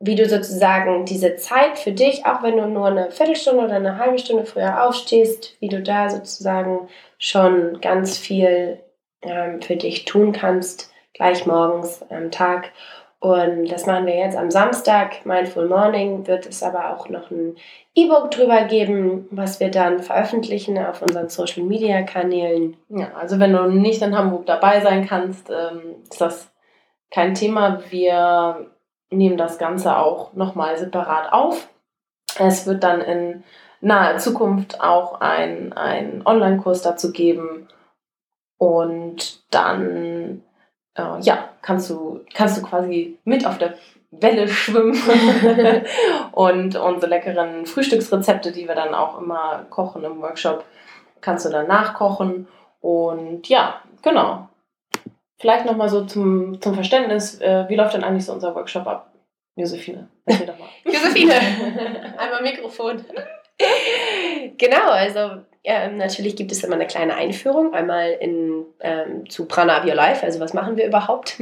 wie 0.00 0.14
du 0.14 0.26
sozusagen 0.26 1.04
diese 1.04 1.36
Zeit 1.36 1.78
für 1.78 1.92
dich, 1.92 2.24
auch 2.24 2.42
wenn 2.42 2.56
du 2.56 2.66
nur 2.66 2.86
eine 2.86 3.10
Viertelstunde 3.10 3.64
oder 3.64 3.76
eine 3.76 3.98
halbe 3.98 4.18
Stunde 4.18 4.46
früher 4.46 4.82
aufstehst, 4.84 5.56
wie 5.60 5.68
du 5.68 5.82
da 5.82 6.08
sozusagen 6.08 6.88
schon 7.18 7.80
ganz 7.82 8.16
viel 8.16 8.80
ähm, 9.20 9.60
für 9.60 9.76
dich 9.76 10.06
tun 10.06 10.32
kannst, 10.32 10.90
gleich 11.12 11.44
morgens 11.44 12.02
am 12.08 12.30
Tag. 12.30 12.72
Und 13.20 13.70
das 13.70 13.84
machen 13.84 14.06
wir 14.06 14.16
jetzt 14.16 14.38
am 14.38 14.50
Samstag, 14.50 15.26
Mindful 15.26 15.68
Morning, 15.68 16.26
wird 16.26 16.46
es 16.46 16.62
aber 16.62 16.96
auch 16.96 17.10
noch 17.10 17.30
ein 17.30 17.56
E-Book 17.94 18.30
drüber 18.30 18.64
geben, 18.64 19.28
was 19.30 19.60
wir 19.60 19.70
dann 19.70 20.02
veröffentlichen 20.02 20.78
auf 20.78 21.02
unseren 21.02 21.28
Social 21.28 21.64
Media 21.64 22.00
Kanälen. 22.02 22.78
Ja, 22.88 23.12
also 23.20 23.38
wenn 23.38 23.52
du 23.52 23.68
nicht 23.68 24.00
in 24.00 24.16
Hamburg 24.16 24.46
dabei 24.46 24.80
sein 24.80 25.06
kannst, 25.06 25.50
ähm, 25.50 25.96
ist 26.10 26.22
das 26.22 26.50
kein 27.10 27.34
Thema. 27.34 27.82
Wir 27.90 28.70
nehmen 29.10 29.36
das 29.36 29.58
Ganze 29.58 29.96
auch 29.96 30.32
nochmal 30.34 30.76
separat 30.78 31.32
auf. 31.32 31.68
Es 32.38 32.66
wird 32.66 32.84
dann 32.84 33.00
in 33.00 33.44
naher 33.80 34.18
Zukunft 34.18 34.80
auch 34.80 35.20
ein, 35.20 35.72
ein 35.72 36.22
Online-Kurs 36.24 36.82
dazu 36.82 37.12
geben. 37.12 37.68
Und 38.58 39.42
dann 39.52 40.42
äh, 41.00 41.20
ja, 41.20 41.48
kannst 41.62 41.90
du, 41.90 42.20
kannst 42.34 42.58
du 42.58 42.62
quasi 42.62 43.18
mit 43.24 43.46
auf 43.46 43.58
der 43.58 43.74
Welle 44.10 44.48
schwimmen 44.48 44.96
und 46.32 46.76
unsere 46.76 47.06
leckeren 47.06 47.64
Frühstücksrezepte, 47.64 48.50
die 48.50 48.66
wir 48.66 48.74
dann 48.74 48.94
auch 48.94 49.20
immer 49.20 49.66
kochen 49.70 50.02
im 50.04 50.20
Workshop, 50.20 50.64
kannst 51.20 51.46
du 51.46 51.50
dann 51.50 51.68
nachkochen. 51.68 52.48
Und 52.80 53.48
ja, 53.48 53.80
genau. 54.02 54.49
Vielleicht 55.40 55.64
nochmal 55.64 55.88
so 55.88 56.04
zum, 56.04 56.60
zum 56.60 56.74
Verständnis, 56.74 57.40
äh, 57.40 57.64
wie 57.68 57.74
läuft 57.74 57.94
denn 57.94 58.04
eigentlich 58.04 58.26
so 58.26 58.32
unser 58.34 58.54
Workshop 58.54 58.86
ab? 58.86 59.10
Josephine, 59.56 60.08
erzähl 60.26 60.46
doch 60.46 60.58
mal. 60.58 60.68
Josephine, 60.84 61.32
einmal 62.18 62.42
Mikrofon. 62.42 63.02
genau, 64.58 64.90
also 64.90 65.42
ähm, 65.64 65.96
natürlich 65.96 66.36
gibt 66.36 66.52
es 66.52 66.62
immer 66.62 66.74
eine 66.74 66.86
kleine 66.86 67.14
Einführung, 67.14 67.72
einmal 67.72 68.10
in, 68.20 68.66
ähm, 68.80 69.30
zu 69.30 69.46
Prana 69.46 69.82
Your 69.82 69.94
Life, 69.94 70.24
also 70.24 70.40
was 70.40 70.52
machen 70.52 70.76
wir 70.76 70.86
überhaupt? 70.86 71.40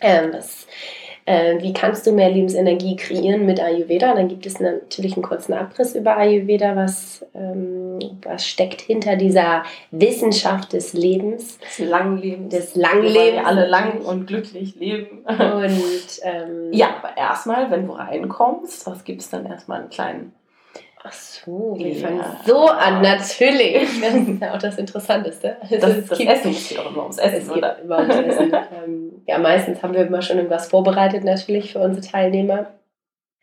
ähm, 0.00 0.32
was, 0.32 0.66
äh, 1.26 1.60
wie 1.60 1.72
kannst 1.72 2.06
du 2.06 2.12
mehr 2.12 2.30
Lebensenergie 2.30 2.96
kreieren 2.96 3.46
mit 3.46 3.60
Ayurveda? 3.60 4.14
Dann 4.14 4.28
gibt 4.28 4.46
es 4.46 4.60
natürlich 4.60 5.14
einen 5.14 5.24
kurzen 5.24 5.52
Abriss 5.52 5.94
über 5.94 6.16
Ayurveda, 6.16 6.76
was, 6.76 7.26
ähm, 7.34 7.98
was 8.22 8.46
steckt 8.46 8.80
hinter 8.80 9.16
dieser 9.16 9.64
Wissenschaft 9.90 10.72
des 10.72 10.92
Lebens. 10.92 11.58
Des 11.58 11.80
langen 11.80 12.18
Lebens. 12.18 12.54
Des 12.54 12.74
langen 12.76 13.02
Lebens. 13.02 13.32
Wir 13.32 13.46
alle 13.46 13.66
lang 13.66 14.00
und 14.00 14.26
glücklich 14.26 14.76
leben. 14.76 15.24
Und 15.26 16.20
ähm, 16.22 16.72
ja, 16.72 16.96
aber 17.02 17.16
erstmal, 17.16 17.70
wenn 17.70 17.86
du 17.86 17.92
reinkommst, 17.92 18.86
was 18.86 19.04
gibt 19.04 19.22
es 19.22 19.30
dann 19.30 19.46
erstmal 19.46 19.80
einen 19.80 19.90
kleinen 19.90 20.32
Ach 21.02 21.12
so, 21.12 21.74
wir 21.78 21.88
Ja. 21.92 22.08
fangen 22.08 22.24
so 22.46 22.66
an, 22.68 23.00
natürlich. 23.02 23.74
Das 24.00 24.14
ist 24.14 24.40
ja 24.40 24.54
auch 24.54 24.58
das 24.58 24.76
Interessanteste. 24.78 25.56
Also 25.60 25.76
Das, 25.78 25.96
es 25.98 26.06
das 26.08 26.18
gibt- 26.18 26.30
Essen 26.30 26.50
es 26.50 26.68
geht 26.68 26.78
auch 26.78 26.90
immer 26.90 27.02
ums 27.02 27.18
Essen, 27.18 27.36
Es 27.36 27.48
geht 27.48 27.56
oder? 27.58 27.78
immer 27.78 27.98
ums 27.98 28.14
Essen. 28.16 28.52
ähm, 28.84 29.22
ja, 29.26 29.38
meistens 29.38 29.82
haben 29.82 29.94
wir 29.94 30.06
immer 30.06 30.22
schon 30.22 30.36
irgendwas 30.38 30.68
vorbereitet 30.68 31.22
natürlich 31.24 31.72
für 31.72 31.78
unsere 31.80 32.06
Teilnehmer. 32.06 32.66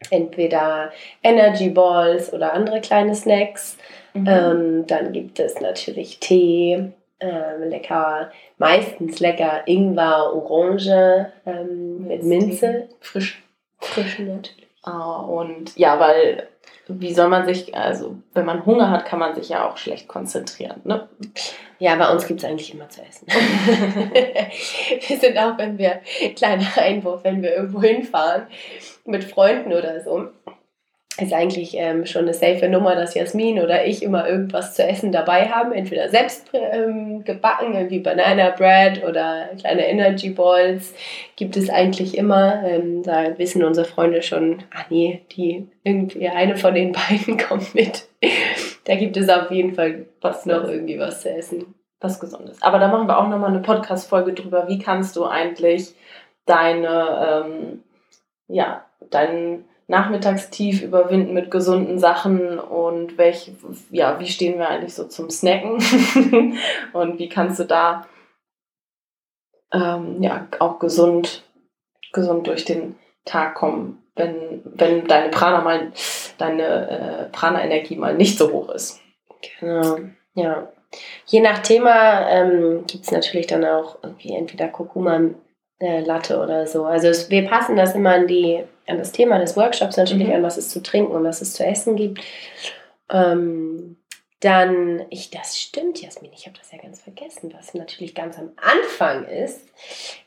Entweder 0.10 0.92
Energy 1.24 1.70
Balls 1.70 2.34
oder 2.34 2.52
andere 2.54 2.82
kleine 2.82 3.16
Snacks. 3.16 3.78
Mhm. 4.14 4.28
Ähm, 4.28 4.88
dann 4.88 5.14
gibt 5.14 5.40
es 5.40 5.62
natürlich 5.62 6.20
Tee, 6.20 6.92
ähm, 7.22 7.64
lecker, 7.70 8.30
meistens 8.58 9.20
lecker 9.22 9.62
Ingwer, 9.66 10.34
Orange 10.36 11.32
ähm, 11.46 12.08
mit 12.08 12.24
Minze. 12.24 12.90
Frisch. 13.00 13.42
Frischen 13.80 14.28
natürlich. 14.36 14.68
Ah, 14.84 15.22
und 15.22 15.78
ja, 15.78 15.98
weil, 16.00 16.48
wie 16.88 17.14
soll 17.14 17.30
man 17.30 17.46
sich, 17.46 17.76
also 17.76 18.18
wenn 18.34 18.46
man 18.46 18.66
Hunger 18.66 18.90
hat, 18.90 19.06
kann 19.06 19.20
man 19.20 19.36
sich 19.36 19.50
ja 19.50 19.68
auch 19.68 19.78
schlecht 19.78 20.08
konzentrieren. 20.08 20.82
Ne? 20.84 21.08
Ja, 21.80 21.96
bei 21.96 22.12
uns 22.12 22.28
gibt 22.28 22.42
es 22.42 22.50
eigentlich 22.50 22.74
immer 22.74 22.90
zu 22.90 23.02
essen. 23.02 23.28
wir 25.08 25.18
sind 25.18 25.38
auch, 25.38 25.58
wenn 25.58 25.78
wir, 25.78 26.02
kleiner 26.36 26.68
Einwurf, 26.78 27.24
wenn 27.24 27.42
wir 27.42 27.56
irgendwo 27.56 27.82
hinfahren 27.82 28.48
mit 29.06 29.24
Freunden 29.24 29.72
oder 29.72 30.02
so, 30.02 30.30
ist 31.20 31.34
eigentlich 31.34 31.76
ähm, 31.76 32.06
schon 32.06 32.24
eine 32.24 32.34
safe 32.34 32.68
Nummer, 32.68 32.96
dass 32.96 33.14
Jasmin 33.14 33.60
oder 33.60 33.86
ich 33.86 34.02
immer 34.02 34.28
irgendwas 34.28 34.74
zu 34.74 34.84
essen 34.84 35.12
dabei 35.12 35.48
haben. 35.48 35.72
Entweder 35.72 36.10
selbst 36.10 36.50
ähm, 36.54 37.24
gebacken, 37.24 37.76
irgendwie 37.76 38.00
Banana 38.00 38.50
Bread 38.50 39.04
oder 39.04 39.50
kleine 39.60 39.88
Energy 39.88 40.32
Balls 40.32 40.94
gibt 41.36 41.56
es 41.56 41.70
eigentlich 41.70 42.18
immer. 42.18 42.64
Ähm, 42.66 43.04
da 43.04 43.38
wissen 43.38 43.64
unsere 43.64 43.86
Freunde 43.86 44.24
schon, 44.24 44.64
ah 44.74 44.86
nee, 44.90 45.22
die, 45.36 45.68
irgendwie 45.84 46.30
eine 46.30 46.58
von 46.58 46.74
den 46.74 46.92
beiden 47.10 47.38
kommt 47.38 47.76
mit. 47.76 48.08
Da 48.86 48.96
gibt 48.96 49.16
es 49.16 49.30
auf 49.30 49.52
jeden 49.52 49.76
Fall 49.76 50.08
Was 50.22 50.46
noch 50.46 50.64
noch 50.64 50.70
irgendwie 50.70 51.00
was 51.00 51.22
zu 51.22 51.30
essen. 51.30 51.76
was 52.00 52.20
Gesundes. 52.20 52.62
Aber 52.62 52.80
da 52.80 52.88
machen 52.88 53.08
wir 53.08 53.18
auch 53.18 53.30
nochmal 53.30 53.52
eine 53.52 53.62
Podcast-Folge 53.62 54.34
drüber, 54.34 54.68
wie 54.68 54.80
kannst 54.80 55.16
du 55.16 55.26
eigentlich 55.26 55.94
deine, 56.46 57.46
ähm, 57.46 57.84
ja, 58.48 58.86
deinen 59.10 59.66
Nachmittagstief 59.88 60.82
überwinden 60.82 61.34
mit 61.34 61.52
gesunden 61.52 62.00
Sachen 62.00 62.60
und 62.60 63.18
welch, 63.18 63.52
ja, 63.92 64.20
wie 64.20 64.28
stehen 64.28 64.58
wir 64.58 64.70
eigentlich 64.70 64.94
so 64.94 65.06
zum 65.06 65.30
Snacken 65.30 65.78
und 66.94 67.20
wie 67.20 67.30
kannst 67.30 67.60
du 67.60 67.66
da 67.66 68.08
ähm, 69.74 70.22
ja 70.22 70.48
auch 70.60 70.80
gesund, 70.80 71.44
gesund 72.14 72.48
durch 72.48 72.64
den 72.66 72.96
Tag 73.26 73.56
kommen, 73.56 74.04
wenn, 74.16 74.62
wenn 74.64 75.08
deine 75.08 75.30
Prana 75.30 75.62
mal, 75.62 75.92
deine 76.38 76.90
äh, 76.90 77.26
Prana-Energie 77.32 77.96
mal 77.96 78.16
nicht 78.16 78.38
so 78.38 78.52
hoch 78.52 78.70
ist. 78.70 79.02
Genau, 79.60 80.00
ja. 80.36 80.72
Je 81.26 81.42
nach 81.42 81.60
Thema 81.60 82.30
ähm, 82.30 82.84
gibt 82.86 83.06
es 83.06 83.12
natürlich 83.12 83.48
dann 83.48 83.66
auch 83.66 83.98
irgendwie 84.04 84.36
entweder 84.36 84.68
Kurkuma 84.68 85.20
äh, 85.80 86.04
oder 86.04 86.68
so. 86.68 86.86
Also 86.86 87.08
es, 87.08 87.30
wir 87.30 87.48
passen 87.48 87.76
das 87.76 87.96
immer 87.96 88.14
an, 88.14 88.28
die, 88.28 88.64
an 88.88 88.98
das 88.98 89.12
Thema 89.12 89.40
des 89.40 89.56
Workshops 89.56 89.98
natürlich 89.98 90.28
mhm. 90.28 90.36
an, 90.36 90.44
was 90.44 90.58
es 90.58 90.70
zu 90.70 90.82
trinken 90.82 91.12
und 91.12 91.24
was 91.24 91.42
es 91.42 91.54
zu 91.54 91.66
essen 91.66 91.96
gibt. 91.96 92.22
Ähm, 93.10 93.98
dann, 94.44 95.06
ich, 95.10 95.30
das 95.30 95.58
stimmt, 95.58 96.02
Jasmin, 96.02 96.32
ich 96.34 96.46
habe 96.48 96.58
das 96.58 96.74
ja 96.74 96.78
ganz 96.78 97.02
vergessen, 97.02 97.54
was 97.56 97.74
natürlich 97.74 98.14
ganz 98.14 98.38
am 98.38 98.52
Anfang 98.58 99.26
ist, 99.26 99.70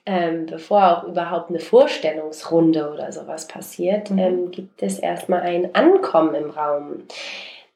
ähm, 0.07 0.47
bevor 0.47 0.91
auch 0.91 1.05
überhaupt 1.05 1.51
eine 1.51 1.61
Vorstellungsrunde 1.61 2.91
oder 2.91 3.13
sowas 3.13 3.47
passiert, 3.47 4.11
mhm. 4.11 4.19
ähm, 4.19 4.51
gibt 4.51 4.83
es 4.83 4.99
erstmal 4.99 5.43
ein 5.43 5.75
Ankommen 5.75 6.35
im 6.35 6.49
Raum. 6.49 7.03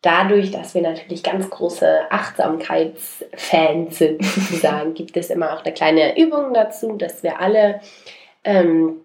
Dadurch, 0.01 0.51
dass 0.51 0.75
wir 0.75 0.81
natürlich 0.81 1.23
ganz 1.23 1.51
große 1.51 2.11
Achtsamkeitsfans 2.11 3.99
sind, 3.99 4.25
sozusagen, 4.25 4.95
gibt 4.95 5.19
es 5.19 5.29
immer 5.29 5.53
auch 5.53 5.62
eine 5.62 5.75
kleine 5.75 6.19
Übung 6.19 6.55
dazu, 6.55 6.97
dass 6.97 7.23
wir 7.23 7.38
alle 7.38 7.83
ähm, 8.45 9.03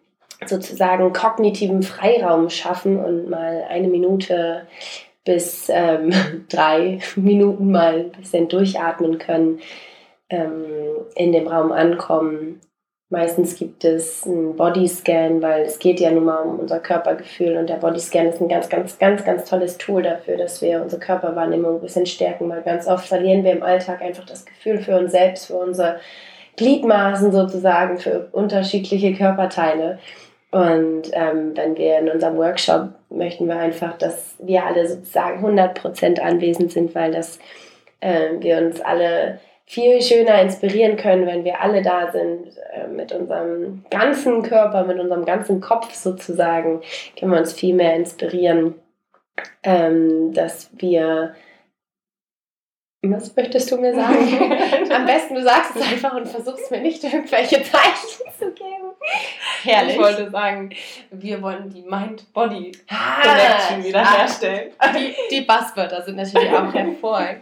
sozusagen 0.49 1.13
kognitiven 1.13 1.84
Freiraum 1.84 2.49
schaffen 2.49 3.03
und 3.03 3.29
mal 3.29 3.65
eine 3.69 3.88
Minute 3.88 4.67
bis 5.25 5.69
ähm, 5.69 6.13
drei 6.49 6.99
Minuten 7.15 7.71
mal 7.71 7.99
ein 7.99 8.12
bisschen 8.12 8.47
durchatmen 8.47 9.17
können, 9.17 9.60
ähm, 10.29 10.65
in 11.15 11.34
dem 11.34 11.47
Raum 11.47 11.71
ankommen. 11.71 12.62
Meistens 13.10 13.55
gibt 13.55 13.86
es 13.86 14.25
einen 14.25 14.55
Bodyscan, 14.55 15.41
weil 15.41 15.62
es 15.62 15.77
geht 15.77 15.99
ja 15.99 16.10
nun 16.10 16.25
mal 16.25 16.41
um 16.41 16.60
unser 16.60 16.79
Körpergefühl 16.79 17.55
und 17.55 17.69
der 17.69 17.75
Bodyscan 17.75 18.25
ist 18.27 18.41
ein 18.41 18.49
ganz, 18.49 18.67
ganz, 18.67 18.97
ganz, 18.97 19.23
ganz 19.23 19.47
tolles 19.47 19.77
Tool 19.77 20.01
dafür, 20.01 20.38
dass 20.38 20.60
wir 20.63 20.81
unsere 20.81 20.99
Körperwahrnehmung 20.99 21.75
ein 21.75 21.81
bisschen 21.81 22.08
stärken, 22.08 22.49
weil 22.49 22.63
ganz 22.63 22.88
oft 22.88 23.08
verlieren 23.08 23.43
wir 23.43 23.51
im 23.51 23.62
Alltag 23.62 24.01
einfach 24.01 24.25
das 24.25 24.43
Gefühl 24.43 24.79
für 24.79 24.97
uns 24.97 25.12
selbst, 25.12 25.45
für 25.45 25.55
unsere 25.55 25.99
Gliedmaßen 26.58 27.31
sozusagen, 27.31 27.99
für 27.99 28.27
unterschiedliche 28.31 29.13
Körperteile. 29.13 29.99
Und 30.51 31.03
ähm, 31.12 31.51
wenn 31.55 31.77
wir 31.77 31.99
in 31.99 32.10
unserem 32.10 32.38
Workshop 32.38 32.89
möchten 33.10 33.47
wir 33.47 33.58
einfach, 33.58 33.97
dass 33.97 34.36
wir 34.39 34.63
alle 34.63 34.88
sozusagen 34.88 35.45
100% 35.45 36.19
anwesend 36.19 36.71
sind, 36.71 36.95
weil 36.95 37.12
das, 37.12 37.39
äh, 37.99 38.29
wir 38.39 38.58
uns 38.60 38.79
alle 38.79 39.39
viel 39.65 40.01
schöner 40.01 40.41
inspirieren 40.41 40.95
können, 40.95 41.25
wenn 41.25 41.43
wir 41.43 41.60
alle 41.60 41.81
da 41.81 42.12
sind, 42.12 42.55
äh, 42.73 42.88
mit 42.88 43.12
unserem 43.12 43.84
ganzen 43.89 44.43
Körper, 44.43 44.84
mit 44.84 44.99
unserem 44.99 45.25
ganzen 45.25 45.60
Kopf 45.60 45.93
sozusagen, 45.93 46.81
können 47.19 47.31
wir 47.31 47.39
uns 47.39 47.53
viel 47.53 47.73
mehr 47.73 47.95
inspirieren, 47.95 48.75
ähm, 49.63 50.34
dass 50.34 50.69
wir 50.77 51.36
was 53.12 53.36
möchtest 53.36 53.71
du 53.71 53.77
mir 53.77 53.93
sagen? 53.93 54.17
Am 54.91 55.05
besten 55.05 55.36
du 55.36 55.43
sagst 55.43 55.75
es 55.75 55.81
einfach 55.81 56.15
und 56.15 56.27
versuchst 56.27 56.71
mir 56.71 56.81
nicht 56.81 57.03
irgendwelche 57.03 57.62
Zeichen 57.63 58.23
zu 58.39 58.51
geben. 58.51 58.94
Herrlich. 59.63 59.95
Ich 59.95 60.01
wollte 60.01 60.29
sagen, 60.29 60.69
wir 61.11 61.41
wollen 61.41 61.69
die 61.69 61.81
Mind-Body-Connection 61.81 62.87
ah, 62.89 63.83
wiederherstellen. 63.83 64.71
Ah, 64.77 64.93
die, 64.93 65.13
die 65.31 65.41
Buzzwörter 65.41 66.03
sind 66.03 66.17
natürlich 66.17 66.51
auch 66.51 66.73
hervorragend. 66.73 67.41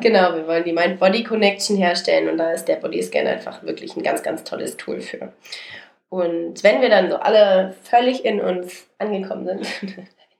Genau, 0.00 0.34
wir 0.34 0.46
wollen 0.46 0.64
die 0.64 0.72
Mind-Body-Connection 0.72 1.76
herstellen 1.76 2.28
und 2.28 2.38
da 2.38 2.52
ist 2.52 2.66
der 2.66 2.76
Bodyscan 2.76 3.26
einfach 3.26 3.62
wirklich 3.62 3.96
ein 3.96 4.02
ganz, 4.02 4.22
ganz 4.22 4.44
tolles 4.44 4.76
Tool 4.76 5.00
für. 5.00 5.32
Und 6.08 6.62
wenn 6.64 6.80
wir 6.80 6.88
dann 6.88 7.10
so 7.10 7.16
alle 7.16 7.74
völlig 7.82 8.24
in 8.24 8.40
uns 8.40 8.86
angekommen 8.98 9.46
sind, 9.46 9.96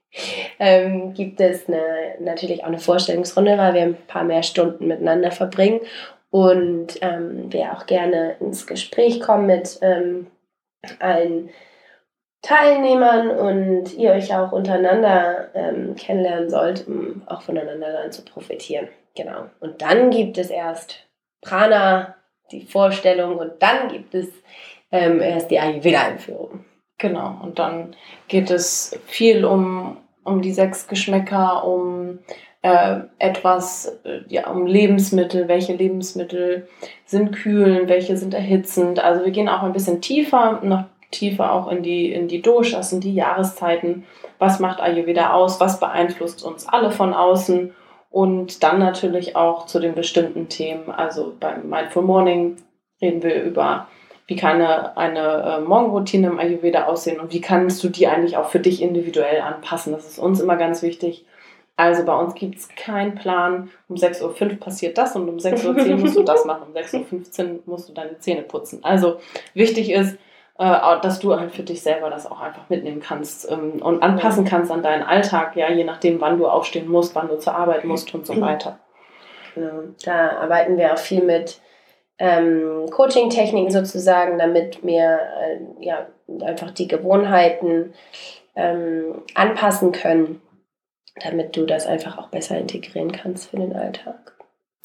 ähm, 0.59 1.13
gibt 1.13 1.39
es 1.39 1.67
eine, 1.67 2.15
natürlich 2.19 2.63
auch 2.63 2.67
eine 2.67 2.79
Vorstellungsrunde, 2.79 3.57
weil 3.57 3.73
wir 3.73 3.81
ein 3.81 3.97
paar 4.07 4.23
mehr 4.23 4.43
Stunden 4.43 4.87
miteinander 4.87 5.31
verbringen 5.31 5.81
und 6.29 6.97
ähm, 7.01 7.51
wir 7.51 7.73
auch 7.73 7.85
gerne 7.85 8.35
ins 8.39 8.67
Gespräch 8.67 9.21
kommen 9.21 9.47
mit 9.47 9.79
ähm, 9.81 10.27
allen 10.99 11.49
Teilnehmern 12.41 13.29
und 13.29 13.93
ihr 13.93 14.11
euch 14.11 14.33
auch 14.35 14.51
untereinander 14.51 15.49
ähm, 15.53 15.95
kennenlernen 15.95 16.49
sollt, 16.49 16.87
um 16.87 17.21
auch 17.27 17.43
voneinander 17.43 17.93
dann 17.93 18.11
zu 18.11 18.23
profitieren. 18.25 18.87
Genau. 19.15 19.45
Und 19.59 19.81
dann 19.81 20.09
gibt 20.09 20.37
es 20.37 20.49
erst 20.49 21.07
Prana, 21.41 22.15
die 22.51 22.65
Vorstellung, 22.65 23.37
und 23.37 23.61
dann 23.61 23.89
gibt 23.89 24.15
es 24.15 24.27
ähm, 24.91 25.21
erst 25.21 25.51
die 25.51 25.59
Ayurveda-Einführung. 25.59 26.65
Genau, 26.97 27.39
und 27.41 27.59
dann 27.59 27.95
geht 28.27 28.51
es 28.51 28.99
viel 29.07 29.45
um, 29.45 29.97
um 30.23 30.41
die 30.41 30.53
sechs 30.53 30.87
Geschmäcker, 30.87 31.65
um 31.65 32.19
äh, 32.61 32.99
etwas, 33.17 33.99
äh, 34.03 34.19
ja, 34.27 34.49
um 34.49 34.67
Lebensmittel, 34.67 35.47
welche 35.47 35.73
Lebensmittel 35.73 36.67
sind 37.05 37.31
kühlend, 37.31 37.89
welche 37.89 38.17
sind 38.17 38.33
erhitzend. 38.33 39.03
Also 39.03 39.25
wir 39.25 39.31
gehen 39.31 39.49
auch 39.49 39.63
ein 39.63 39.73
bisschen 39.73 40.01
tiefer, 40.01 40.59
noch 40.63 40.85
tiefer 41.09 41.51
auch 41.51 41.71
in 41.71 41.83
die, 41.83 42.11
in 42.11 42.27
die 42.27 42.41
Doshas, 42.41 42.93
in 42.93 43.01
die 43.01 43.13
Jahreszeiten. 43.13 44.05
Was 44.39 44.59
macht 44.59 44.79
Ayurveda 44.79 45.33
aus? 45.33 45.59
Was 45.59 45.79
beeinflusst 45.79 46.43
uns 46.43 46.67
alle 46.67 46.91
von 46.91 47.13
außen? 47.13 47.73
Und 48.09 48.63
dann 48.63 48.79
natürlich 48.79 49.35
auch 49.35 49.65
zu 49.65 49.79
den 49.79 49.95
bestimmten 49.95 50.49
Themen. 50.49 50.91
Also 50.91 51.33
beim 51.39 51.69
Mindful 51.69 52.03
Morning 52.03 52.57
reden 53.01 53.23
wir 53.23 53.41
über 53.43 53.87
wie 54.27 54.37
kann 54.37 54.61
eine, 54.61 54.95
eine 54.95 55.57
äh, 55.57 55.59
Morgenroutine 55.59 56.27
im 56.27 56.39
Ayurveda 56.39 56.85
aussehen 56.85 57.19
und 57.19 57.33
wie 57.33 57.41
kannst 57.41 57.83
du 57.83 57.89
die 57.89 58.07
eigentlich 58.07 58.37
auch 58.37 58.49
für 58.49 58.61
dich 58.61 58.81
individuell 58.81 59.41
anpassen. 59.41 59.91
Das 59.91 60.07
ist 60.07 60.19
uns 60.19 60.39
immer 60.39 60.55
ganz 60.55 60.81
wichtig. 60.83 61.25
Also 61.81 62.05
bei 62.05 62.15
uns 62.15 62.35
gibt 62.35 62.59
es 62.59 62.69
keinen 62.75 63.15
Plan, 63.15 63.71
um 63.89 63.95
6.05 63.95 64.21
Uhr 64.51 64.59
passiert 64.59 64.99
das 64.99 65.15
und 65.15 65.27
um 65.27 65.37
6.10 65.37 65.89
Uhr 65.89 65.97
musst 65.97 66.15
du 66.15 66.21
das 66.21 66.45
machen, 66.45 66.67
um 66.67 66.75
6.15 66.75 67.53
Uhr 67.53 67.59
musst 67.65 67.89
du 67.89 67.93
deine 67.93 68.19
Zähne 68.19 68.43
putzen. 68.43 68.81
Also 68.83 69.17
wichtig 69.55 69.91
ist, 69.91 70.13
äh, 70.59 70.99
dass 71.01 71.17
du 71.17 71.35
halt 71.35 71.51
für 71.51 71.63
dich 71.63 71.81
selber 71.81 72.11
das 72.11 72.29
auch 72.29 72.39
einfach 72.39 72.69
mitnehmen 72.69 72.99
kannst 72.99 73.49
ähm, 73.51 73.81
und 73.81 74.03
anpassen 74.03 74.45
kannst 74.45 74.71
an 74.71 74.83
deinen 74.83 75.01
Alltag, 75.01 75.55
ja, 75.55 75.71
je 75.71 75.83
nachdem, 75.83 76.21
wann 76.21 76.37
du 76.37 76.45
aufstehen 76.45 76.87
musst, 76.87 77.15
wann 77.15 77.29
du 77.29 77.39
zur 77.39 77.55
Arbeit 77.55 77.83
musst 77.83 78.13
und 78.13 78.27
so 78.27 78.39
weiter. 78.39 78.77
Genau. 79.55 79.81
Da 80.05 80.37
arbeiten 80.37 80.77
wir 80.77 80.93
auch 80.93 80.99
viel 80.99 81.23
mit 81.23 81.61
ähm, 82.19 82.85
Coaching-Techniken 82.91 83.71
sozusagen, 83.71 84.37
damit 84.37 84.85
wir 84.85 85.19
äh, 85.41 85.83
ja, 85.83 86.05
einfach 86.45 86.69
die 86.69 86.87
Gewohnheiten 86.87 87.95
ähm, 88.55 89.23
anpassen 89.33 89.91
können, 89.93 90.43
damit 91.23 91.55
du 91.55 91.65
das 91.65 91.87
einfach 91.87 92.17
auch 92.17 92.27
besser 92.27 92.57
integrieren 92.57 93.11
kannst 93.11 93.49
für 93.49 93.57
den 93.57 93.75
Alltag. 93.75 94.33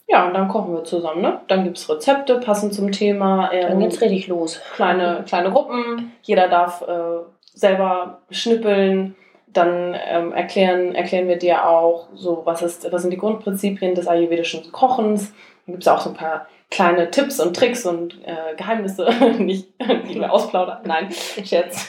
Ja, 0.08 0.26
und 0.26 0.34
dann 0.34 0.48
kochen 0.48 0.72
wir 0.72 0.84
zusammen, 0.84 1.20
ne? 1.20 1.40
Dann 1.48 1.64
gibt 1.64 1.78
es 1.78 1.88
Rezepte 1.88 2.38
passend 2.38 2.74
zum 2.74 2.92
Thema. 2.92 3.50
Ähm, 3.52 3.68
dann 3.68 3.80
geht's 3.80 4.00
richtig 4.00 4.28
los. 4.28 4.60
Kleine, 4.74 5.24
kleine 5.26 5.50
Gruppen, 5.50 6.12
jeder 6.22 6.48
darf 6.48 6.82
äh, 6.82 7.24
selber 7.52 8.20
schnippeln. 8.30 9.16
Dann 9.48 9.96
ähm, 10.06 10.32
erklären, 10.32 10.94
erklären 10.94 11.28
wir 11.28 11.38
dir 11.38 11.66
auch 11.66 12.08
so, 12.14 12.42
was, 12.44 12.62
ist, 12.62 12.92
was 12.92 13.02
sind 13.02 13.10
die 13.10 13.16
Grundprinzipien 13.16 13.94
des 13.94 14.06
ayurvedischen 14.06 14.70
Kochens. 14.70 15.32
Dann 15.66 15.74
gibt 15.74 15.82
es 15.82 15.88
auch 15.88 16.00
so 16.00 16.10
ein 16.10 16.16
paar 16.16 16.46
kleine 16.70 17.10
Tipps 17.10 17.38
und 17.40 17.54
Tricks 17.54 17.86
und 17.86 18.18
äh, 18.24 18.54
Geheimnisse, 18.56 19.08
nicht, 19.38 19.68
die 20.08 20.16
wir 20.16 20.32
ausplaudern, 20.32 20.78
nein, 20.84 21.08
Scherz, 21.12 21.88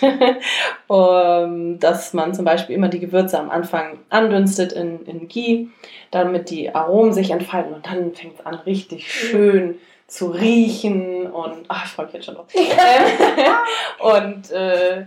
um, 0.88 1.80
dass 1.80 2.14
man 2.14 2.34
zum 2.34 2.46
Beispiel 2.46 2.76
immer 2.76 2.88
die 2.88 3.00
Gewürze 3.00 3.40
am 3.40 3.50
Anfang 3.50 4.00
andünstet 4.10 4.74
in, 4.74 5.04
in 5.06 5.28
Ghee, 5.28 5.68
damit 6.12 6.50
die 6.50 6.74
Aromen 6.74 7.14
sich 7.14 7.32
entfalten 7.32 7.74
und 7.74 7.86
dann 7.86 8.14
fängt 8.14 8.40
es 8.40 8.46
an 8.46 8.56
richtig 8.56 9.12
schön 9.12 9.80
zu 10.06 10.28
riechen 10.28 11.30
und 11.30 11.66
ach, 11.68 11.86
ich 11.86 11.92
freue 11.92 12.06
mich 12.06 12.16
jetzt 12.16 12.26
schon 12.26 12.36
drauf. 12.36 12.48
und 14.00 14.52
äh, 14.52 15.06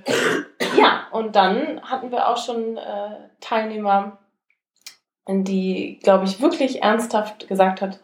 ja, 0.77 1.07
und 1.13 1.35
dann 1.35 1.81
hatten 1.83 2.11
wir 2.11 2.29
auch 2.29 2.37
schon 2.37 2.77
äh, 2.77 3.17
Teilnehmer, 3.41 4.19
die, 5.27 5.99
glaube 6.03 6.25
ich, 6.27 6.43
wirklich 6.43 6.83
ernsthaft 6.83 7.49
gesagt 7.49 7.81
hat, 7.81 8.01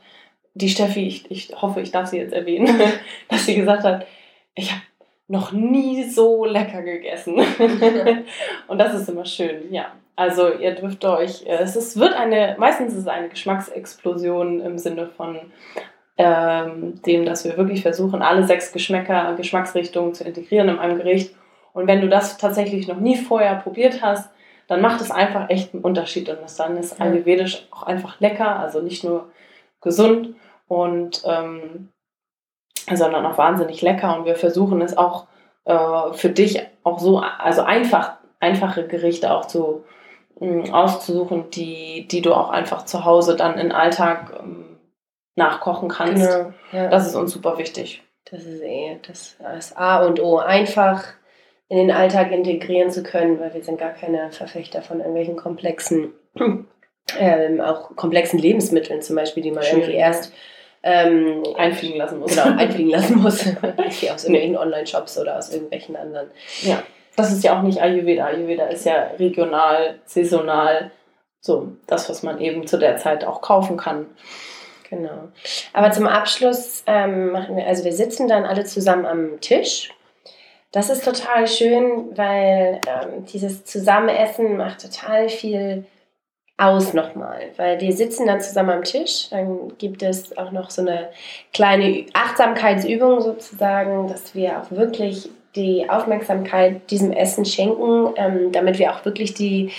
die 0.57 0.71
Steffi, 0.71 1.07
ich, 1.07 1.31
ich 1.31 1.51
hoffe, 1.61 1.81
ich 1.81 1.93
darf 1.93 2.09
sie 2.09 2.19
jetzt 2.19 2.33
erwähnen, 2.33 2.81
dass 3.29 3.47
sie 3.47 3.57
gesagt 3.57 3.85
hat, 3.85 4.07
ich 4.55 4.73
habe 4.73 4.83
noch 5.29 5.53
nie 5.53 6.05
so 6.05 6.45
lecker 6.45 6.83
gegessen. 6.83 7.35
und 8.69 8.79
das 8.79 8.95
ist 8.95 9.09
immer 9.09 9.25
schön, 9.25 9.73
ja. 9.73 9.93
Also 10.15 10.51
ihr 10.51 10.75
dürft 10.75 11.05
euch, 11.05 11.45
äh, 11.45 11.59
es 11.59 11.77
ist, 11.77 11.99
wird 11.99 12.15
eine, 12.15 12.57
meistens 12.59 12.95
ist 12.95 13.01
es 13.01 13.09
eine 13.09 13.29
Geschmacksexplosion 13.29 14.61
im 14.63 14.79
Sinne 14.79 15.09
von 15.09 15.39
ähm, 16.17 17.03
dem, 17.03 17.27
dass 17.27 17.45
wir 17.45 17.59
wirklich 17.59 17.83
versuchen, 17.83 18.23
alle 18.23 18.45
sechs 18.45 18.73
Geschmäcker, 18.73 19.35
Geschmacksrichtungen 19.37 20.15
zu 20.15 20.25
integrieren 20.25 20.71
in 20.71 20.79
einem 20.79 20.97
Gericht. 20.97 21.35
Und 21.75 21.87
wenn 21.87 22.01
du 22.01 22.09
das 22.09 22.39
tatsächlich 22.39 22.89
noch 22.89 22.99
nie 22.99 23.17
vorher 23.17 23.57
probiert 23.57 24.01
hast, 24.01 24.31
dann 24.69 24.81
macht 24.81 25.03
es 25.03 25.11
einfach 25.11 25.51
echt 25.51 25.75
einen 25.75 25.85
Unterschied. 25.85 26.31
Und 26.31 26.41
das 26.41 26.57
dann 26.57 26.79
ist 26.79 26.99
ayurvedisch 26.99 27.67
auch 27.71 27.83
einfach 27.83 28.19
lecker, 28.21 28.59
also 28.59 28.81
nicht 28.81 29.05
nur 29.05 29.29
gesund, 29.83 30.35
und 30.69 31.23
ähm, 31.27 31.89
sondern 32.95 33.27
auch 33.27 33.39
wahnsinnig 33.39 33.83
lecker. 33.83 34.17
Und 34.17 34.25
wir 34.25 34.37
versuchen 34.37 34.81
es 34.81 34.97
auch 34.97 35.27
äh, 35.65 36.13
für 36.13 36.31
dich 36.31 36.63
auch 36.85 36.99
so, 36.99 37.19
also 37.19 37.63
einfach, 37.63 38.13
einfache 38.41 38.87
Gerichte 38.87 39.33
auch 39.33 39.47
zu 39.47 39.85
äh, 40.41 40.71
auszusuchen, 40.71 41.51
die, 41.51 42.07
die 42.09 42.23
du 42.23 42.33
auch 42.33 42.51
einfach 42.51 42.85
zu 42.85 43.05
Hause 43.05 43.37
dann 43.37 43.59
im 43.59 43.73
Alltag 43.73 44.39
ähm, 44.41 44.79
nachkochen 45.35 45.89
kannst. 45.89 46.31
Genau. 46.31 46.53
Ja. 46.73 46.89
Das 46.89 47.07
ist 47.07 47.15
uns 47.15 47.33
super 47.33 47.59
wichtig. 47.59 48.03
Das 48.31 48.45
ist 48.45 48.63
eh 48.63 48.99
das, 49.07 49.37
das 49.39 49.77
A 49.77 50.05
und 50.05 50.21
O. 50.21 50.39
Einfach 50.39 51.05
in 51.69 51.79
den 51.79 51.91
Alltag 51.91 52.31
integrieren 52.31 52.91
zu 52.91 53.03
können, 53.03 53.41
weil 53.41 53.55
wir 53.55 53.63
sind 53.63 53.79
gar 53.79 53.93
keine 53.93 54.31
Verfechter 54.31 54.83
von 54.83 54.99
irgendwelchen 54.99 55.37
komplexen, 55.37 56.13
ähm, 57.19 57.61
auch 57.61 57.95
komplexen 57.97 58.39
Lebensmitteln 58.39 59.03
zum 59.03 59.17
Beispiel, 59.17 59.43
die 59.43 59.51
man 59.51 59.65
Schön. 59.65 59.81
irgendwie 59.81 59.97
erst 59.97 60.33
ähm, 60.87 61.43
Einfliegen 61.57 61.99
lassen 61.99 62.21
muss. 62.21 62.31
genau, 62.31 62.57
einfliegen 62.57 62.93
lassen 62.93 63.21
muss. 63.21 63.45
Irgendwie 63.63 64.11
aus 64.11 64.25
irgendwelchen 64.25 64.57
Online-Shops 64.57 65.19
oder 65.19 65.37
aus 65.37 65.53
irgendwelchen 65.53 65.97
anderen. 65.97 66.31
Ja. 66.63 66.83
Das 67.17 67.33
ist 67.33 67.43
ja 67.43 67.59
auch 67.59 67.63
nicht 67.63 67.83
Ayurveda. 67.83 68.27
Ayurveda 68.27 68.67
ist 68.67 68.87
ja 68.87 69.11
regional, 69.19 69.99
saisonal. 70.05 70.93
So, 71.41 71.73
das, 71.87 72.09
was 72.09 72.23
man 72.23 72.41
eben 72.41 72.67
zu 72.67 72.79
der 72.79 72.99
Zeit 72.99 73.25
auch 73.25 73.41
kaufen 73.41 73.77
kann. 73.77 74.07
Genau. 74.89 75.29
Aber 75.73 75.91
zum 75.91 76.07
Abschluss 76.07 76.85
ähm, 76.87 77.33
machen 77.33 77.57
wir, 77.57 77.67
also 77.67 77.85
wir 77.85 77.93
sitzen 77.93 78.29
dann 78.29 78.45
alle 78.45 78.65
zusammen 78.65 79.07
am 79.07 79.41
Tisch. 79.41 79.91
Das 80.71 80.89
ist 80.91 81.05
total 81.05 81.49
schön, 81.49 82.17
weil 82.17 82.81
ähm, 82.87 83.25
dieses 83.25 83.65
Zusammenessen 83.65 84.57
macht 84.57 84.83
total 84.83 85.29
viel 85.29 85.85
aus 86.59 86.95
nochmal, 86.95 87.51
weil 87.57 87.81
wir 87.81 87.93
sitzen 87.93 88.27
dann 88.27 88.41
zusammen 88.41 88.71
am 88.71 88.85
Tisch, 88.85 89.29
dann 89.31 89.77
gibt 89.77 90.03
es 90.03 90.37
auch 90.39 90.53
noch 90.53 90.71
so 90.71 90.83
eine 90.83 91.11
kleine 91.53 92.07
Achtsamkeitsübung 92.15 93.21
sozusagen, 93.21 94.09
dass 94.09 94.35
wir 94.35 94.61
auch 94.61 94.71
wirklich 94.71 95.29
die 95.55 95.89
Aufmerksamkeit 95.89 96.91
diesem 96.91 97.13
Essen 97.13 97.45
schenken, 97.45 98.15
ähm, 98.17 98.53
damit 98.53 98.79
wir 98.79 98.93
auch 98.93 99.05
wirklich 99.05 99.35
die, 99.35 99.71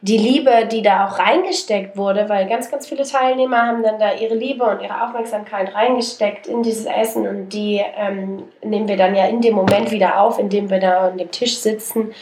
die 0.00 0.16
Liebe, 0.16 0.68
die 0.70 0.82
da 0.82 1.06
auch 1.06 1.18
reingesteckt 1.18 1.96
wurde, 1.96 2.28
weil 2.28 2.48
ganz, 2.48 2.70
ganz 2.70 2.88
viele 2.88 3.04
Teilnehmer 3.04 3.66
haben 3.66 3.82
dann 3.82 3.98
da 3.98 4.14
ihre 4.14 4.34
Liebe 4.34 4.64
und 4.64 4.80
ihre 4.80 5.04
Aufmerksamkeit 5.04 5.74
reingesteckt 5.74 6.46
in 6.46 6.62
dieses 6.62 6.86
Essen 6.86 7.26
und 7.26 7.52
die 7.52 7.80
ähm, 7.96 8.44
nehmen 8.64 8.88
wir 8.88 8.96
dann 8.96 9.14
ja 9.14 9.26
in 9.26 9.40
dem 9.40 9.54
Moment 9.54 9.90
wieder 9.90 10.20
auf, 10.20 10.38
indem 10.38 10.70
wir 10.70 10.80
da 10.80 11.08
an 11.08 11.18
dem 11.18 11.30
Tisch 11.30 11.58
sitzen 11.58 12.12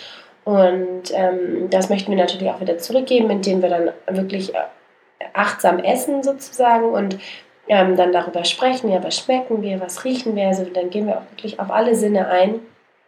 und 0.45 1.03
ähm, 1.13 1.69
das 1.71 1.91
möchten 1.91 2.11
wir 2.11 2.19
natürlich 2.19 2.51
auch 2.51 2.61
wieder 2.61 2.79
zurückgeben, 2.79 3.31
indem 3.31 3.63
wir 3.63 3.69
dann 3.69 3.91
wirklich 4.09 4.55
äh, 4.55 4.59
achtsam 5.33 5.79
essen 5.79 6.23
sozusagen 6.23 6.87
und 6.93 7.19
ähm, 7.69 7.97
dann 7.97 8.13
darüber 8.13 8.45
sprechen, 8.45 8.91
ja, 8.91 9.03
was 9.05 9.19
schmecken 9.19 9.63
wir, 9.63 9.81
was 9.81 10.05
riechen 10.05 10.35
wir. 10.35 10.49
Also 10.49 10.65
dann 10.65 10.91
gehen 10.91 11.07
wir 11.07 11.19
auch 11.19 11.31
wirklich 11.31 11.61
auf 11.61 11.71
alle 11.71 11.95
Sinne 11.95 12.29
ein. 12.29 12.61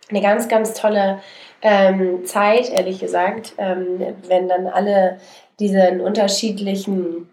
Eine 0.09 0.21
ganz, 0.21 0.49
ganz 0.49 0.75
tolle 0.75 1.21
ähm, 1.63 2.25
Zeit, 2.27 2.71
ehrlich 2.71 3.01
gesagt, 3.01 3.55
ähm, 3.59 4.01
wenn 4.29 4.49
dann 4.49 4.67
alle 4.67 5.19
diesen 5.59 6.01
unterschiedlichen, 6.01 7.29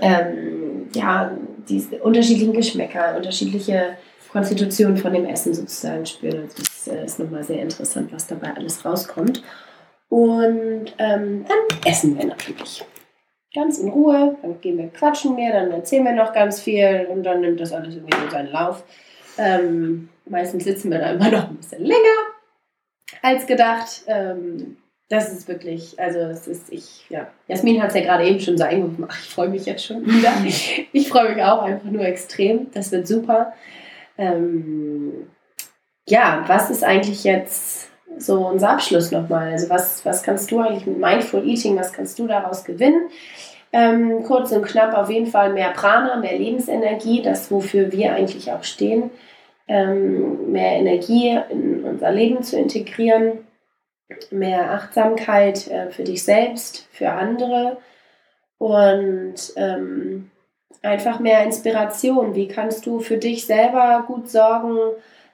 ähm, 0.00 0.88
ja, 0.94 1.32
diese 1.68 1.98
unterschiedlichen 1.98 2.54
Geschmäcker, 2.54 3.16
unterschiedliche 3.16 3.96
Konstitution 4.30 4.96
von 4.96 5.12
dem 5.12 5.26
Essen 5.26 5.54
sozusagen 5.54 6.06
spüren. 6.06 6.42
Also 6.42 6.56
das 6.58 6.88
äh, 6.88 7.04
ist 7.04 7.18
nochmal 7.18 7.42
sehr 7.42 7.62
interessant, 7.62 8.12
was 8.12 8.26
dabei 8.26 8.54
alles 8.54 8.84
rauskommt. 8.84 9.42
Und 10.08 10.94
ähm, 10.98 11.44
dann 11.46 11.80
essen 11.86 12.16
wir 12.18 12.26
natürlich. 12.26 12.84
Ganz 13.54 13.78
in 13.78 13.88
Ruhe, 13.88 14.36
dann 14.42 14.60
gehen 14.60 14.78
wir 14.78 14.88
quatschen 14.88 15.36
wir, 15.36 15.52
dann 15.52 15.70
erzählen 15.70 16.04
wir 16.04 16.12
noch 16.12 16.32
ganz 16.32 16.60
viel 16.60 17.08
und 17.10 17.22
dann 17.22 17.40
nimmt 17.40 17.60
das 17.60 17.72
alles 17.72 17.94
irgendwie 17.94 18.18
so 18.18 18.30
seinen 18.30 18.52
Lauf. 18.52 18.84
Ähm, 19.38 20.10
meistens 20.26 20.64
sitzen 20.64 20.90
wir 20.90 20.98
da 20.98 21.12
immer 21.12 21.30
noch 21.30 21.48
ein 21.48 21.56
bisschen 21.56 21.84
länger 21.84 22.28
als 23.22 23.46
gedacht. 23.46 24.02
Ähm, 24.06 24.76
das 25.08 25.32
ist 25.32 25.48
wirklich, 25.48 25.98
also 25.98 26.18
es 26.18 26.46
ist, 26.46 26.70
ich, 26.70 27.08
ja, 27.08 27.28
Jasmin 27.46 27.82
hat 27.82 27.88
es 27.88 27.94
ja 27.94 28.02
gerade 28.02 28.28
eben 28.28 28.40
schon 28.40 28.58
so 28.58 28.64
eingerufen, 28.64 29.06
ach, 29.08 29.18
ich 29.18 29.30
freue 29.30 29.48
mich 29.48 29.64
jetzt 29.64 29.84
schon 29.84 30.04
wieder. 30.04 30.32
Ich 30.92 31.08
freue 31.08 31.34
mich 31.34 31.42
auch 31.42 31.62
einfach 31.62 31.90
nur 31.90 32.04
extrem, 32.04 32.70
das 32.72 32.92
wird 32.92 33.06
super. 33.06 33.54
Ähm, 34.18 35.30
ja, 36.06 36.44
was 36.46 36.70
ist 36.70 36.84
eigentlich 36.84 37.24
jetzt 37.24 37.90
so 38.18 38.46
unser 38.46 38.70
Abschluss 38.70 39.10
nochmal? 39.10 39.52
Also 39.52 39.70
was, 39.70 40.04
was 40.04 40.22
kannst 40.22 40.50
du 40.50 40.60
eigentlich 40.60 40.86
mit 40.86 40.98
Mindful 40.98 41.46
Eating, 41.46 41.76
was 41.76 41.92
kannst 41.92 42.18
du 42.18 42.26
daraus 42.26 42.64
gewinnen? 42.64 43.08
Ähm, 43.72 44.24
kurz 44.24 44.50
und 44.52 44.64
knapp 44.64 44.94
auf 44.94 45.10
jeden 45.10 45.26
Fall 45.26 45.52
mehr 45.52 45.70
Prana, 45.70 46.16
mehr 46.16 46.36
Lebensenergie, 46.38 47.22
das 47.22 47.50
wofür 47.50 47.92
wir 47.92 48.12
eigentlich 48.12 48.50
auch 48.50 48.64
stehen. 48.64 49.10
Ähm, 49.68 50.50
mehr 50.50 50.72
Energie 50.72 51.38
in 51.50 51.84
unser 51.84 52.10
Leben 52.10 52.42
zu 52.42 52.58
integrieren, 52.58 53.46
mehr 54.30 54.70
Achtsamkeit 54.70 55.68
äh, 55.68 55.90
für 55.90 56.04
dich 56.04 56.24
selbst, 56.24 56.88
für 56.90 57.10
andere 57.10 57.76
und 58.56 59.34
ähm, 59.56 60.30
einfach 60.82 61.20
mehr 61.20 61.44
Inspiration. 61.44 62.34
Wie 62.34 62.48
kannst 62.48 62.86
du 62.86 63.00
für 63.00 63.18
dich 63.18 63.46
selber 63.46 64.04
gut 64.06 64.28
sorgen, 64.28 64.78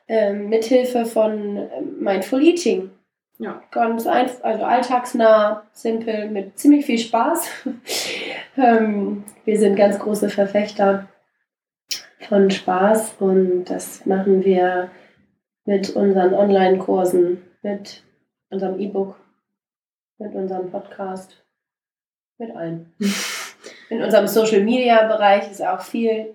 ähm, 0.08 0.48
mithilfe 0.48 1.06
von 1.06 1.56
ähm, 1.56 1.98
Mindful 2.00 2.42
Eating? 2.42 2.90
Ja. 3.38 3.62
Ganz 3.70 4.06
einfach, 4.06 4.44
also 4.44 4.64
alltagsnah, 4.64 5.64
simpel, 5.72 6.30
mit 6.30 6.58
ziemlich 6.58 6.86
viel 6.86 6.98
Spaß. 6.98 7.48
ähm, 8.56 9.24
wir 9.44 9.58
sind 9.58 9.76
ganz 9.76 9.98
große 9.98 10.30
Verfechter 10.30 11.08
von 12.28 12.50
Spaß 12.50 13.16
und 13.18 13.64
das 13.64 14.06
machen 14.06 14.44
wir 14.44 14.90
mit 15.64 15.90
unseren 15.96 16.32
Online-Kursen, 16.34 17.42
mit 17.62 18.04
unserem 18.50 18.78
E-Book, 18.78 19.16
mit 20.18 20.34
unserem 20.34 20.70
Podcast, 20.70 21.44
mit 22.38 22.54
allem. 22.54 22.92
In 23.88 24.02
unserem 24.02 24.26
Social-Media-Bereich 24.26 25.50
ist 25.50 25.64
auch 25.64 25.80
viel, 25.80 26.34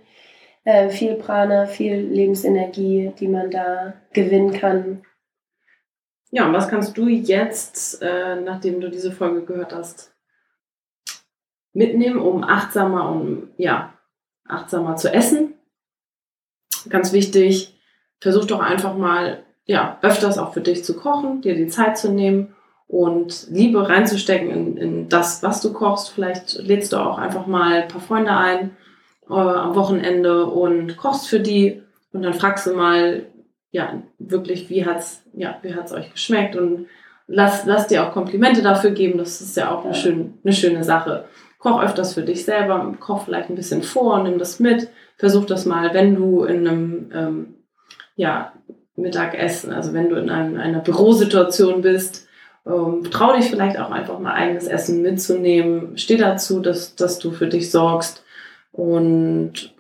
äh, 0.64 0.90
viel 0.90 1.16
Prana, 1.16 1.66
viel 1.66 1.96
Lebensenergie, 1.96 3.14
die 3.20 3.28
man 3.28 3.52
da 3.52 3.94
gewinnen 4.14 4.54
kann. 4.54 5.04
Ja, 6.32 6.46
und 6.46 6.54
was 6.54 6.70
kannst 6.70 6.98
du 6.98 7.08
jetzt, 7.08 8.02
äh, 8.02 8.36
nachdem 8.36 8.82
du 8.82 8.90
diese 8.90 9.12
Folge 9.12 9.44
gehört 9.44 9.74
hast, 9.74 10.14
mitnehmen, 11.74 12.20
um 12.20 12.44
achtsamer, 12.44 13.10
um 13.10 13.50
ja, 13.58 13.94
achtsamer 14.48 14.96
zu 14.96 15.12
essen? 15.12 15.56
Ganz 16.88 17.14
wichtig, 17.14 17.80
versuch 18.20 18.46
doch 18.46 18.60
einfach 18.60 18.96
mal, 18.96 19.44
ja, 19.66 19.98
öfters 20.02 20.38
auch 20.38 20.54
für 20.54 20.62
dich 20.62 20.84
zu 20.84 20.96
kochen, 20.96 21.42
dir 21.42 21.56
die 21.56 21.68
Zeit 21.68 21.98
zu 21.98 22.12
nehmen 22.12 22.56
und 22.90 23.46
Liebe 23.52 23.88
reinzustecken 23.88 24.50
in, 24.50 24.78
in 24.78 25.10
das, 25.10 25.44
was 25.44 25.62
du 25.62 25.72
kochst. 25.72 26.10
Vielleicht 26.10 26.56
lädst 26.56 26.92
du 26.92 26.98
auch 26.98 27.20
einfach 27.20 27.46
mal 27.46 27.84
ein 27.84 27.88
paar 27.88 28.02
Freunde 28.02 28.32
ein 28.32 28.72
äh, 29.30 29.34
am 29.34 29.76
Wochenende 29.76 30.48
und 30.48 30.98
kochst 30.98 31.28
für 31.28 31.40
die 31.40 31.84
und 32.12 32.24
dann 32.24 32.34
fragst 32.34 32.66
du 32.66 32.74
mal, 32.74 33.28
ja, 33.70 34.02
wirklich, 34.18 34.72
wie 34.72 34.88
hat's, 34.88 35.22
ja, 35.34 35.60
wie 35.62 35.76
hat's 35.76 35.94
euch 35.94 36.12
geschmeckt 36.12 36.56
und 36.56 36.88
lass, 37.28 37.68
lass 37.68 37.86
dir 37.86 38.04
auch 38.04 38.12
Komplimente 38.12 38.64
dafür 38.64 38.90
geben. 38.90 39.20
Das 39.20 39.40
ist 39.40 39.56
ja 39.56 39.70
auch 39.70 39.86
eine, 39.86 39.94
schön, 39.94 40.40
eine 40.44 40.54
schöne 40.54 40.84
Sache. 40.84 41.26
Koch 41.60 41.84
öfters 41.84 42.16
für 42.16 42.24
dich 42.24 42.44
selber, 42.44 42.92
koch 43.00 43.26
vielleicht 43.26 43.52
ein 43.52 43.56
bisschen 43.56 43.84
vor, 43.84 44.24
nimm 44.24 44.40
das 44.40 44.60
mit, 44.60 44.90
versuch 45.18 45.46
das 45.46 45.68
mal, 45.68 45.94
wenn 45.94 46.16
du 46.16 46.44
in 46.44 46.68
einem, 46.68 47.12
ähm, 47.14 47.56
ja, 48.16 48.54
Mittagessen, 48.96 49.72
also 49.72 49.94
wenn 49.94 50.10
du 50.10 50.16
in 50.16 50.32
einem, 50.32 50.60
einer 50.60 50.80
Bürosituation 50.80 51.82
bist, 51.82 52.28
ähm, 52.70 53.10
trau 53.12 53.34
dich 53.36 53.50
vielleicht 53.50 53.80
auch 53.80 53.92
einfach 53.92 54.20
mal 54.20 54.34
eigenes 54.34 54.68
Essen 54.68 55.02
mitzunehmen. 55.02 55.98
Steh 55.98 56.18
dazu, 56.18 56.60
dass, 56.60 56.96
dass 56.96 57.20
du 57.20 57.32
für 57.32 57.48
dich 57.48 57.72
sorgst. 57.72 58.24
Und 58.72 59.74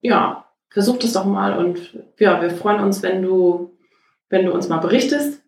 ja, 0.00 0.46
versuch 0.70 0.98
das 0.98 1.12
doch 1.12 1.26
mal. 1.26 1.56
Und 1.58 1.98
ja, 2.18 2.40
wir 2.40 2.50
freuen 2.50 2.82
uns, 2.82 3.02
wenn 3.02 3.22
du, 3.22 3.76
wenn 4.30 4.46
du 4.46 4.52
uns 4.52 4.68
mal 4.68 4.78
berichtest, 4.78 5.42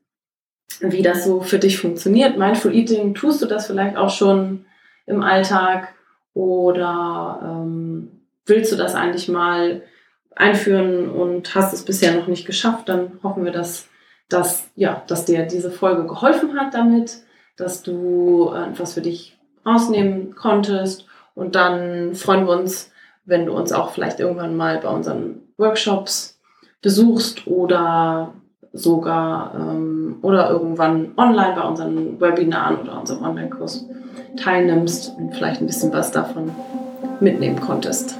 wie 0.81 1.03
das 1.03 1.25
so 1.25 1.41
für 1.41 1.59
dich 1.59 1.79
funktioniert. 1.79 2.37
Mindful 2.37 2.75
Eating, 2.75 3.15
tust 3.15 3.41
du 3.41 3.47
das 3.47 3.67
vielleicht 3.67 3.97
auch 3.97 4.11
schon 4.11 4.67
im 5.07 5.23
Alltag? 5.23 5.95
Oder 6.35 7.41
ähm, 7.43 8.21
willst 8.47 8.73
du 8.73 8.77
das 8.77 8.95
eigentlich 8.95 9.29
mal 9.29 9.83
einführen 10.37 11.09
und 11.09 11.55
hast 11.55 11.73
es 11.73 11.85
bisher 11.85 12.15
noch 12.15 12.27
nicht 12.27 12.45
geschafft? 12.45 12.89
Dann 12.89 13.19
hoffen 13.23 13.45
wir, 13.45 13.53
dass 13.53 13.89
dass, 14.35 14.69
ja, 14.75 15.03
dass 15.07 15.25
dir 15.25 15.47
diese 15.47 15.71
Folge 15.71 16.07
geholfen 16.07 16.59
hat 16.59 16.75
damit, 16.75 17.19
dass 17.57 17.83
du 17.83 18.53
etwas 18.53 18.95
für 18.95 19.01
dich 19.01 19.39
rausnehmen 19.65 20.35
konntest. 20.35 21.07
Und 21.35 21.55
dann 21.55 22.15
freuen 22.15 22.47
wir 22.47 22.59
uns, 22.59 22.91
wenn 23.25 23.47
du 23.47 23.53
uns 23.53 23.73
auch 23.73 23.91
vielleicht 23.91 24.21
irgendwann 24.21 24.57
mal 24.57 24.79
bei 24.79 24.89
unseren 24.89 25.43
Workshops 25.57 26.39
besuchst 26.83 27.47
oder 27.47 28.35
sogar 28.73 29.55
ähm, 29.55 30.17
oder 30.21 30.51
irgendwann 30.51 31.13
online 31.17 31.55
bei 31.55 31.63
unseren 31.63 32.21
Webinaren 32.21 32.81
oder 32.81 33.01
unserem 33.01 33.23
Online-Kurs 33.23 33.87
teilnimmst 34.37 35.13
und 35.17 35.35
vielleicht 35.35 35.61
ein 35.61 35.67
bisschen 35.67 35.93
was 35.93 36.11
davon 36.11 36.51
mitnehmen 37.21 37.61
konntest. 37.61 38.19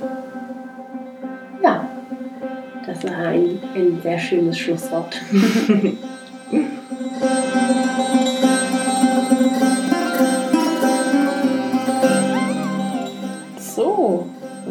Das 2.87 3.03
war 3.05 3.29
ein, 3.29 3.59
ein 3.75 4.01
sehr 4.03 4.19
schönes 4.19 4.59
Schlusswort. 4.59 5.19
so, 13.59 14.27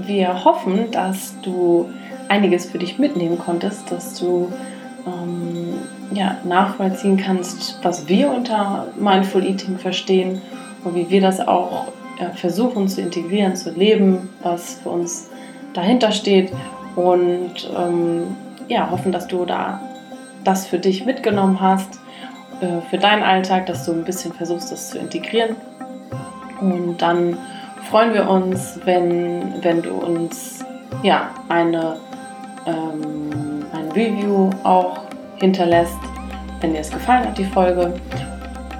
wir 0.06 0.46
hoffen, 0.46 0.92
dass 0.92 1.34
du 1.42 1.90
einiges 2.30 2.68
für 2.68 2.78
dich 2.78 3.00
mitnehmen 3.00 3.40
konntest, 3.40 3.92
dass 3.92 4.20
du 4.20 4.54
ähm, 5.08 5.74
ja, 6.14 6.38
nachvollziehen 6.44 7.18
kannst, 7.18 7.80
was 7.82 8.08
wir 8.08 8.30
unter 8.30 8.88
Mindful 9.00 9.44
Eating 9.44 9.80
verstehen 9.80 10.40
und 10.84 10.94
wie 10.94 11.10
wir 11.10 11.22
das 11.22 11.40
auch 11.40 11.88
äh, 12.20 12.30
versuchen 12.36 12.88
zu 12.88 13.02
integrieren, 13.02 13.56
zu 13.56 13.72
leben, 13.72 14.30
was 14.44 14.76
für 14.84 14.90
uns 14.90 15.30
dahinter 15.74 16.12
steht 16.12 16.52
und 16.96 17.70
ähm, 17.78 18.36
ja, 18.68 18.90
hoffen, 18.90 19.12
dass 19.12 19.28
du 19.28 19.46
da 19.46 19.82
das 20.44 20.66
für 20.66 20.80
dich 20.80 21.06
mitgenommen 21.06 21.60
hast, 21.62 22.00
äh, 22.62 22.82
für 22.90 22.98
deinen 22.98 23.24
Alltag, 23.24 23.66
dass 23.66 23.86
du 23.86 23.92
ein 23.92 24.04
bisschen 24.04 24.34
versuchst, 24.34 24.72
das 24.72 24.90
zu 24.90 25.00
integrieren. 25.00 25.56
Und 26.60 27.02
dann 27.02 27.38
freuen 27.90 28.14
wir 28.14 28.30
uns, 28.30 28.80
wenn, 28.86 29.64
wenn 29.64 29.82
du 29.82 29.92
uns 29.92 30.64
ja, 31.02 31.30
eine, 31.50 31.98
ähm, 32.66 33.66
ein 33.74 33.92
Review 33.92 34.50
auch 34.64 35.02
hinterlässt, 35.38 35.98
wenn 36.62 36.74
dir 36.74 36.80
es 36.80 36.92
gefallen 36.92 37.26
hat, 37.26 37.38
die 37.38 37.46
Folge. 37.46 37.94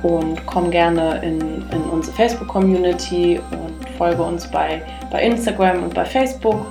Und 0.04 0.46
komm 0.46 0.70
gerne 0.70 1.22
in, 1.24 1.40
in 1.72 1.82
unsere 1.92 2.16
Facebook-Community 2.16 3.40
und 3.52 3.90
folge 3.98 4.22
uns 4.22 4.46
bei, 4.48 4.82
bei 5.10 5.24
Instagram 5.24 5.84
und 5.84 5.94
bei 5.94 6.04
Facebook. 6.04 6.66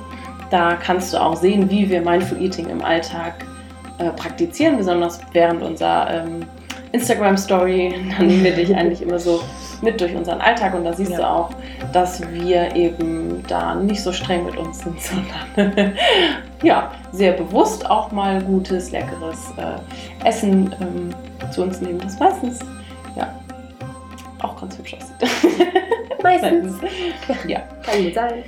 Da 0.53 0.77
kannst 0.77 1.15
du 1.15 1.19
auch 1.19 1.35
sehen, 1.35 1.71
wie 1.71 1.89
wir 1.89 2.03
Mindful 2.03 2.39
Eating 2.39 2.69
im 2.69 2.85
Alltag 2.85 3.47
äh, 3.97 4.11
praktizieren, 4.11 4.77
besonders 4.77 5.19
während 5.33 5.63
unserer 5.63 6.27
ähm, 6.27 6.45
Instagram-Story. 6.93 7.95
Da 8.19 8.23
nehmen 8.23 8.45
wir 8.45 8.55
dich 8.55 8.77
eigentlich 8.77 9.01
immer 9.01 9.19
so 9.19 9.41
mit 9.81 9.99
durch 9.99 10.15
unseren 10.15 10.43
Alltag 10.43 10.75
und 10.75 10.85
da 10.85 10.93
siehst 10.93 11.13
ja. 11.13 11.17
du 11.17 11.27
auch, 11.27 11.51
dass 11.95 12.21
wir 12.31 12.77
eben 12.77 13.43
da 13.49 13.75
nicht 13.75 14.03
so 14.03 14.13
streng 14.13 14.45
mit 14.45 14.59
uns 14.59 14.81
sind, 14.81 15.01
sondern 15.57 15.95
ja, 16.63 16.93
sehr 17.13 17.33
bewusst 17.33 17.89
auch 17.89 18.13
mal 18.13 18.43
gutes, 18.43 18.91
leckeres 18.91 19.55
äh, 19.57 20.29
Essen 20.29 20.75
ähm, 20.83 21.51
zu 21.51 21.63
uns 21.63 21.81
nehmen, 21.81 21.99
das 21.99 22.19
meistens 22.19 22.61
ja 23.17 23.35
auch 24.41 24.61
ganz 24.61 24.77
hübsch 24.77 24.97
aussieht. 24.97 26.23
meistens. 26.23 26.75
ja. 27.49 27.61
Kann 27.87 28.05
gut 28.05 28.15
sein. 28.15 28.45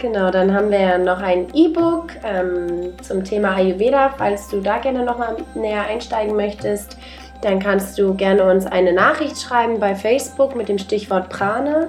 Genau, 0.00 0.30
dann 0.30 0.54
haben 0.54 0.70
wir 0.70 0.96
noch 0.96 1.20
ein 1.20 1.48
E-Book 1.52 2.12
ähm, 2.24 2.94
zum 3.02 3.22
Thema 3.22 3.56
Ayurveda. 3.56 4.14
Falls 4.16 4.48
du 4.48 4.62
da 4.62 4.78
gerne 4.78 5.04
nochmal 5.04 5.36
näher 5.54 5.82
einsteigen 5.82 6.34
möchtest, 6.36 6.96
dann 7.42 7.58
kannst 7.58 7.98
du 7.98 8.14
gerne 8.14 8.50
uns 8.50 8.64
eine 8.64 8.94
Nachricht 8.94 9.38
schreiben 9.38 9.78
bei 9.78 9.94
Facebook 9.94 10.56
mit 10.56 10.70
dem 10.70 10.78
Stichwort 10.78 11.28
Prana. 11.28 11.88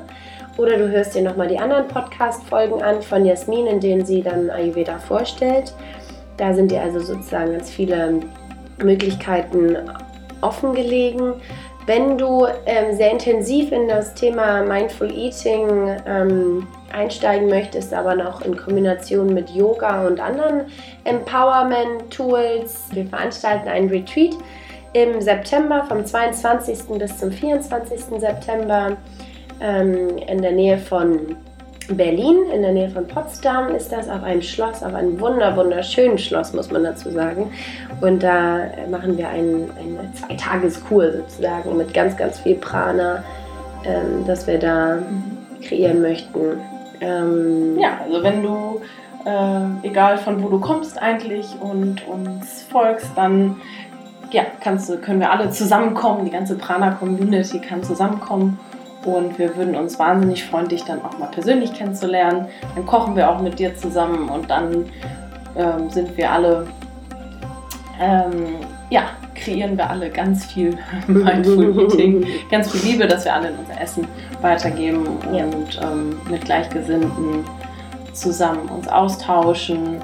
Oder 0.58 0.78
du 0.78 0.90
hörst 0.90 1.16
dir 1.16 1.22
nochmal 1.22 1.48
die 1.48 1.58
anderen 1.58 1.88
Podcast-Folgen 1.88 2.84
an 2.84 3.02
von 3.02 3.24
Jasmin, 3.26 3.66
in 3.68 3.80
denen 3.80 4.06
sie 4.06 4.22
dann 4.22 4.50
Ayurveda 4.50 5.00
vorstellt. 5.00 5.74
Da 6.36 6.54
sind 6.54 6.70
dir 6.70 6.82
also 6.82 7.00
sozusagen 7.00 7.54
ganz 7.54 7.70
viele 7.70 8.20
Möglichkeiten 8.84 9.78
offen 10.42 10.74
gelegen. 10.74 11.36
Wenn 11.86 12.18
du 12.18 12.46
ähm, 12.66 12.94
sehr 12.94 13.12
intensiv 13.12 13.72
in 13.72 13.88
das 13.88 14.14
Thema 14.16 14.64
Mindful 14.64 15.10
Eating 15.10 15.96
ähm, 16.06 16.68
einsteigen 16.94 17.50
möchtest, 17.50 17.94
aber 17.94 18.16
noch 18.16 18.42
in 18.42 18.56
Kombination 18.58 19.34
mit 19.34 19.50
Yoga 19.50 20.06
und 20.08 20.20
anderen 20.20 20.66
Empowerment-Tools, 21.04 22.90
wir 22.92 23.06
veranstalten 23.06 23.68
einen 23.68 23.90
Retreat 23.90 24.36
im 24.94 25.22
September, 25.22 25.86
vom 25.88 26.06
22. 26.06 26.98
bis 26.98 27.18
zum 27.18 27.32
24. 27.32 28.20
September 28.20 28.98
ähm, 29.62 30.18
in 30.18 30.42
der 30.42 30.52
Nähe 30.52 30.78
von 30.78 31.38
Berlin, 31.90 32.38
in 32.54 32.62
der 32.62 32.72
Nähe 32.72 32.90
von 32.90 33.08
Potsdam 33.08 33.74
ist 33.76 33.92
das, 33.92 34.08
auf 34.10 34.24
einem 34.24 34.42
Schloss, 34.42 34.84
auf 34.84 34.94
einem 34.94 35.20
wunder, 35.20 35.56
wunderschönen 35.56 36.18
Schloss, 36.18 36.54
muss 36.54 36.72
man 36.72 36.84
dazu 36.84 37.10
sagen. 37.12 37.52
Und 38.02 38.24
da 38.24 38.66
machen 38.90 39.18
wir 39.18 39.30
ein, 39.30 39.70
eine 39.78 40.14
Zweitageskur 40.14 41.12
sozusagen 41.14 41.76
mit 41.78 41.94
ganz, 41.94 42.16
ganz 42.18 42.40
viel 42.40 42.56
Prana, 42.56 43.24
ähm, 43.86 44.26
das 44.26 44.48
wir 44.48 44.60
da 44.60 45.00
kreieren 45.62 46.02
möchten. 46.02 46.60
Ähm, 47.02 47.78
ja, 47.80 48.00
also 48.04 48.24
wenn 48.24 48.44
du, 48.44 48.82
äh, 49.26 49.88
egal 49.88 50.18
von 50.18 50.42
wo 50.42 50.50
du 50.50 50.60
kommst 50.60 51.02
eigentlich 51.02 51.56
und 51.60 52.08
uns 52.08 52.64
folgst, 52.64 53.10
dann 53.16 53.58
ja, 54.32 54.44
kannst 54.62 55.02
können 55.02 55.20
wir 55.20 55.32
alle 55.32 55.50
zusammenkommen, 55.50 56.24
die 56.26 56.32
ganze 56.32 56.56
Prana-Community 56.56 57.60
kann 57.60 57.84
zusammenkommen 57.84 58.58
und 59.06 59.38
wir 59.40 59.56
würden 59.56 59.76
uns 59.76 60.00
wahnsinnig 60.00 60.46
freuen, 60.46 60.68
dich 60.68 60.84
dann 60.84 61.04
auch 61.04 61.18
mal 61.18 61.28
persönlich 61.28 61.74
kennenzulernen. 61.74 62.46
Dann 62.76 62.86
kochen 62.86 63.16
wir 63.16 63.30
auch 63.30 63.42
mit 63.42 63.60
dir 63.60 63.76
zusammen 63.76 64.30
und 64.30 64.50
dann 64.50 64.86
ähm, 65.58 65.90
sind 65.90 66.16
wir 66.18 66.32
alle, 66.32 66.68
ähm, 68.00 68.56
ja, 68.92 69.04
kreieren 69.34 69.78
wir 69.78 69.90
alle 69.90 70.10
ganz 70.10 70.46
viel 70.46 70.78
Mindful 71.08 71.80
Eating, 71.80 72.26
ganz 72.52 72.72
viel 72.72 72.92
Liebe, 72.92 73.08
dass 73.08 73.26
wir 73.26 73.34
alle 73.34 73.50
in 73.50 73.56
unser 73.56 73.82
Essen 73.82 74.08
weitergeben 74.42 75.06
ja. 75.34 75.46
und 75.46 75.80
ähm, 75.82 76.20
mit 76.30 76.46
Gleichgesinnten 76.46 77.46
zusammen 78.14 78.68
uns 78.68 78.88
austauschen 78.90 80.02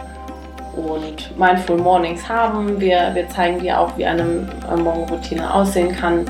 und 0.76 1.38
Mindful 1.38 1.78
Mornings 1.78 2.28
haben. 2.28 2.80
Wir, 2.80 3.12
wir 3.14 3.28
zeigen 3.30 3.60
dir 3.60 3.80
auch, 3.80 3.96
wie 3.98 4.06
eine 4.06 4.48
Morgenroutine 4.78 5.54
aussehen 5.54 5.94
kann. 5.96 6.26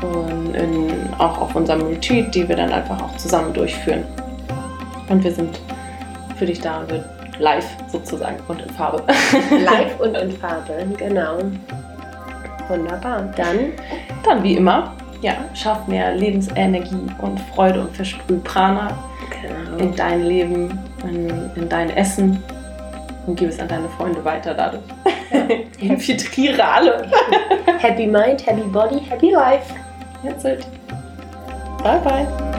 Und 0.00 0.54
in, 0.54 0.92
auch 1.18 1.40
auf 1.40 1.56
unserem 1.56 1.84
Retreat, 1.88 2.32
die 2.32 2.48
wir 2.48 2.54
dann 2.54 2.72
einfach 2.72 3.02
auch 3.02 3.16
zusammen 3.16 3.52
durchführen. 3.52 4.04
Und 5.08 5.24
wir 5.24 5.32
sind 5.32 5.58
für 6.36 6.46
dich 6.46 6.60
da 6.60 6.82
live 7.40 7.66
sozusagen 7.90 8.36
und 8.46 8.62
in 8.62 8.70
Farbe. 8.70 9.02
live 9.50 9.98
und 10.00 10.14
in 10.16 10.30
Farbe, 10.32 10.86
genau. 10.96 11.38
Wunderbar. 12.68 13.32
Dann, 13.36 13.72
dann 14.24 14.42
wie 14.42 14.54
immer, 14.54 14.94
ja, 15.20 15.34
schaff 15.54 15.86
mehr 15.86 16.14
Lebensenergie 16.14 17.06
und 17.18 17.40
Freude 17.54 17.80
und 17.80 17.96
versprüh 17.96 18.38
Prana 18.38 18.90
genau. 19.30 19.78
in 19.78 19.94
dein 19.94 20.22
Leben, 20.22 20.78
in, 21.04 21.50
in 21.56 21.68
dein 21.68 21.90
Essen 21.90 22.42
und 23.26 23.36
gib 23.38 23.48
es 23.50 23.58
an 23.60 23.68
deine 23.68 23.88
Freunde 23.90 24.24
weiter 24.24 24.54
dadurch. 24.54 24.82
Infiltriere 25.80 26.64
alle. 26.64 27.10
happy 27.78 28.06
Mind, 28.06 28.46
Happy 28.46 28.62
Body, 28.62 29.00
Happy 29.08 29.30
Life. 29.30 29.74
That's 30.22 30.44
it. 30.44 30.66
Bye 31.82 32.00
bye. 32.00 32.57